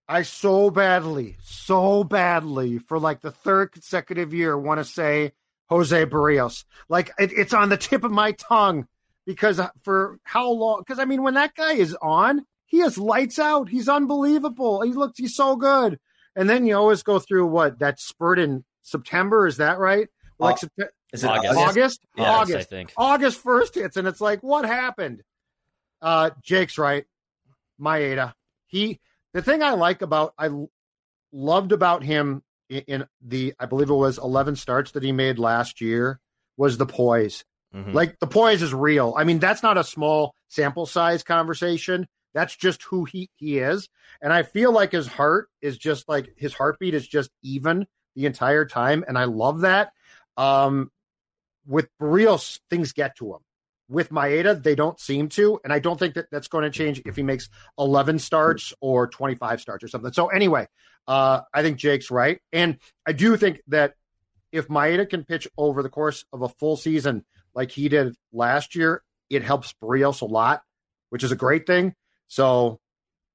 [0.09, 5.33] I so badly, so badly for like the third consecutive year want to say
[5.69, 6.65] Jose Berrios.
[6.89, 8.87] Like it, it's on the tip of my tongue
[9.27, 10.81] because for how long?
[10.81, 13.69] Because I mean, when that guy is on, he has lights out.
[13.69, 14.83] He's unbelievable.
[14.83, 15.99] He looks, he's so good.
[16.37, 19.47] And then you always go through what that spurt in September.
[19.47, 20.09] Is that right?
[20.39, 21.59] Like uh, is it August?
[21.59, 22.93] August, yeah, August, I think.
[22.97, 25.23] August first hits, and it's like, what happened?
[26.03, 27.07] Uh, Jake's right.
[27.81, 28.35] Maeda.
[28.67, 29.01] He
[29.37, 30.49] the thing I like about I
[31.31, 35.83] loved about him in, the I believe it was 11 starts that he made last
[35.83, 36.21] year
[36.57, 37.45] was the poise.
[37.75, 37.93] Mm-hmm.
[37.93, 39.13] Like the poise is real.
[39.15, 42.07] I mean, that's not a small sample size conversation.
[42.33, 43.91] That's just who he he is.
[44.23, 48.25] And I feel like his heart is just like his heartbeat is just even the
[48.25, 49.93] entire time and I love that.
[50.39, 50.91] Um
[51.67, 53.41] with Berrios, things get to him
[53.89, 57.03] with Maeda, they don't seem to, and I don't think that that's going to change
[57.07, 60.13] if he makes 11 starts or 25 starts or something.
[60.13, 60.67] So anyway,
[61.07, 63.95] uh, I think Jake's right, and I do think that
[64.53, 67.25] if Maeda can pitch over the course of a full season
[67.55, 70.63] like he did last year, it helps Berrios a lot,
[71.11, 71.95] which is a great thing.
[72.27, 72.81] So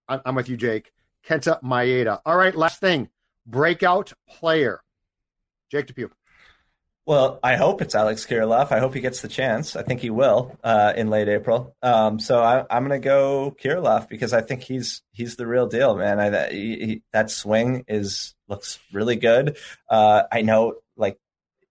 [0.07, 0.91] I'm with you, Jake.
[1.27, 2.19] Kenta Maeda.
[2.25, 3.09] All right, last thing,
[3.45, 4.81] breakout player,
[5.71, 6.09] Jake Depue.
[7.07, 8.71] Well, I hope it's Alex Kirilloff.
[8.71, 9.75] I hope he gets the chance.
[9.75, 11.75] I think he will uh, in late April.
[11.81, 15.65] Um, so I, am going to go Kirilloff because I think he's he's the real
[15.65, 16.19] deal, man.
[16.19, 19.57] I, that, he, that swing is looks really good.
[19.89, 21.17] Uh, I know, like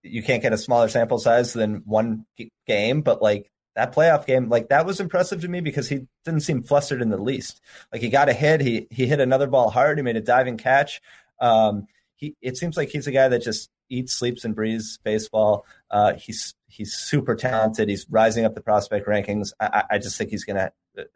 [0.02, 2.26] you can't get a smaller sample size than one
[2.66, 6.40] game, but like that playoff game, like that was impressive to me because he didn't
[6.40, 7.60] seem flustered in the least.
[7.92, 10.56] Like he got a hit, he he hit another ball hard, he made a diving
[10.56, 11.00] catch.
[11.40, 15.66] Um, he it seems like he's a guy that just eats, sleeps, and breathes baseball.
[15.91, 17.88] Uh, he's he's super talented.
[17.88, 19.53] He's rising up the prospect rankings.
[19.61, 20.72] I, I just think he's going to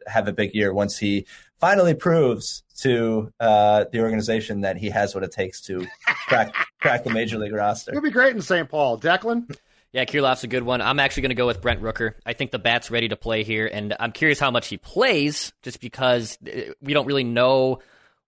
[0.07, 1.27] have a big year once he
[1.59, 5.87] finally proves to uh, the organization that he has what it takes to
[6.29, 7.93] crack crack the major league roster.
[7.93, 8.69] He'll be great in St.
[8.69, 8.99] Paul.
[8.99, 9.57] Declan.
[9.93, 10.83] Yeah, Kirilloff's a good one.
[10.83, 12.15] I'm actually going to go with Brent Rooker.
[12.27, 15.53] I think the bat's ready to play here, and I'm curious how much he plays,
[15.63, 17.79] just because uh, we don't really know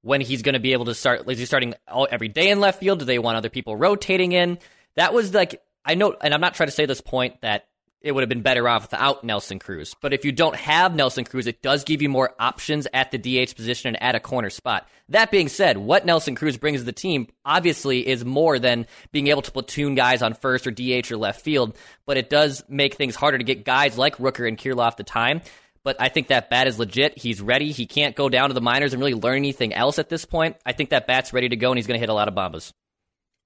[0.06, 1.28] when he's going to be able to start.
[1.28, 3.00] Is he starting all, every day in left field?
[3.00, 4.58] Do they want other people rotating in?
[4.94, 7.66] That was like I know, and I'm not trying to say this point that
[8.02, 9.94] it would have been better off without Nelson Cruz.
[10.00, 13.18] But if you don't have Nelson Cruz, it does give you more options at the
[13.18, 14.86] DH position and at a corner spot.
[15.08, 19.26] That being said, what Nelson Cruz brings to the team obviously is more than being
[19.28, 22.94] able to platoon guys on first or DH or left field, but it does make
[22.94, 25.40] things harder to get guys like Rooker and Kirilloff the time.
[25.86, 27.16] But I think that bat is legit.
[27.16, 27.70] He's ready.
[27.70, 30.56] He can't go down to the minors and really learn anything else at this point.
[30.66, 32.34] I think that bat's ready to go and he's going to hit a lot of
[32.34, 32.72] bombas.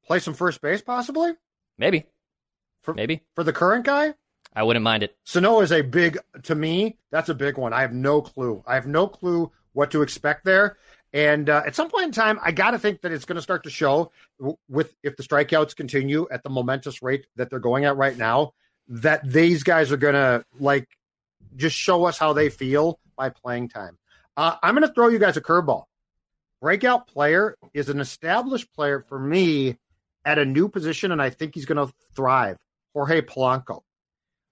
[0.07, 1.32] Play some first base, possibly?
[1.76, 2.07] Maybe.
[2.80, 3.20] For, Maybe.
[3.34, 4.14] For the current guy?
[4.57, 5.14] I wouldn't mind it.
[5.26, 6.97] Sano is a big to me.
[7.11, 7.74] That's a big one.
[7.74, 8.64] I have no clue.
[8.66, 10.78] I have no clue what to expect there.
[11.12, 13.43] And uh, at some point in time, I got to think that it's going to
[13.43, 14.12] start to show
[14.66, 18.55] with if the strikeouts continue at the momentous rate that they're going at right now,
[18.88, 20.88] that these guys are going to like
[21.57, 23.99] just show us how they feel by playing time.
[24.37, 25.85] Uh, I'm going to throw you guys a curveball.
[26.61, 29.77] Breakout player is an established player for me
[30.25, 32.57] at a new position, and I think he's going to thrive.
[32.93, 33.83] Jorge Polanco.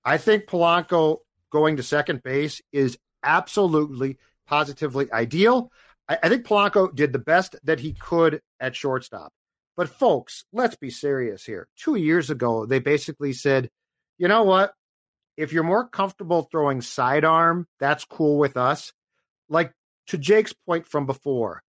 [0.05, 1.19] I think Polanco
[1.51, 5.71] going to second base is absolutely, positively ideal.
[6.09, 9.33] I, I think Polanco did the best that he could at shortstop.
[9.77, 11.69] But folks, let's be serious here.
[11.77, 13.71] Two years ago, they basically said,
[14.19, 14.73] you know what?
[15.39, 18.93] If you're more comfortable throwing sidearm, that's cool with us.
[19.49, 19.73] Like
[20.09, 21.63] to Jake's point from before,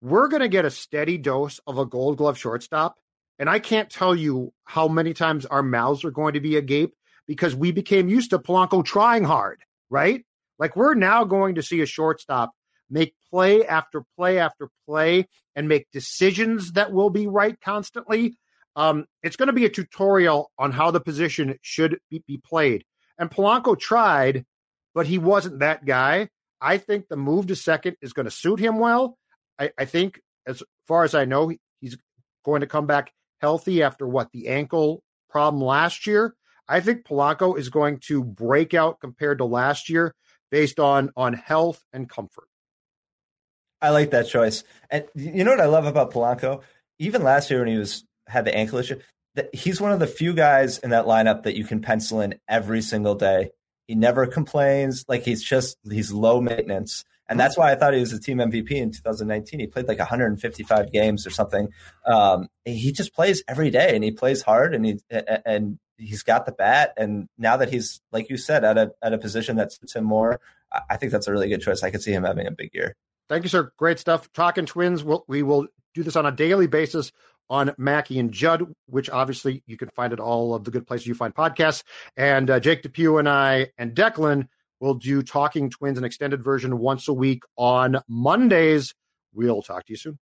[0.00, 2.96] we're going to get a steady dose of a gold glove shortstop.
[3.38, 6.92] And I can't tell you how many times our mouths are going to be agape
[7.28, 10.24] because we became used to Polanco trying hard, right?
[10.58, 12.50] Like we're now going to see a shortstop
[12.90, 18.36] make play after play after play and make decisions that will be right constantly.
[18.76, 22.84] Um, it's going to be a tutorial on how the position should be, be played.
[23.18, 24.44] And Polanco tried,
[24.94, 26.28] but he wasn't that guy.
[26.60, 29.16] I think the move to second is going to suit him well.
[29.58, 31.98] I, I think, as far as I know, he's
[32.44, 36.34] going to come back healthy after what the ankle problem last year.
[36.68, 40.14] I think Polanco is going to break out compared to last year
[40.50, 42.48] based on on health and comfort.
[43.80, 44.64] I like that choice.
[44.90, 46.62] And you know what I love about Polanco?
[46.98, 49.00] Even last year when he was had the ankle issue,
[49.52, 52.82] he's one of the few guys in that lineup that you can pencil in every
[52.82, 53.50] single day.
[53.86, 55.04] He never complains.
[55.08, 57.04] Like he's just he's low maintenance.
[57.30, 59.60] And that's why I thought he was a team MVP in 2019.
[59.60, 61.68] He played like 155 games or something.
[62.06, 66.46] Um, he just plays every day and he plays hard and he and he's got
[66.46, 69.72] the bat, and now that he's like you said at a at a position that
[69.72, 70.40] suits him more,
[70.88, 71.82] I think that's a really good choice.
[71.82, 72.96] I could see him having a big year.
[73.28, 73.72] Thank you, sir.
[73.76, 74.32] Great stuff.
[74.32, 75.04] Talking Twins.
[75.04, 77.12] We'll, we will do this on a daily basis
[77.50, 81.06] on Mackey and Judd, which obviously you can find at all of the good places
[81.06, 81.82] you find podcasts.
[82.16, 84.48] And uh, Jake Depue and I and Declan
[84.80, 88.94] will do Talking Twins, an extended version once a week on Mondays.
[89.32, 90.18] We'll talk to you soon.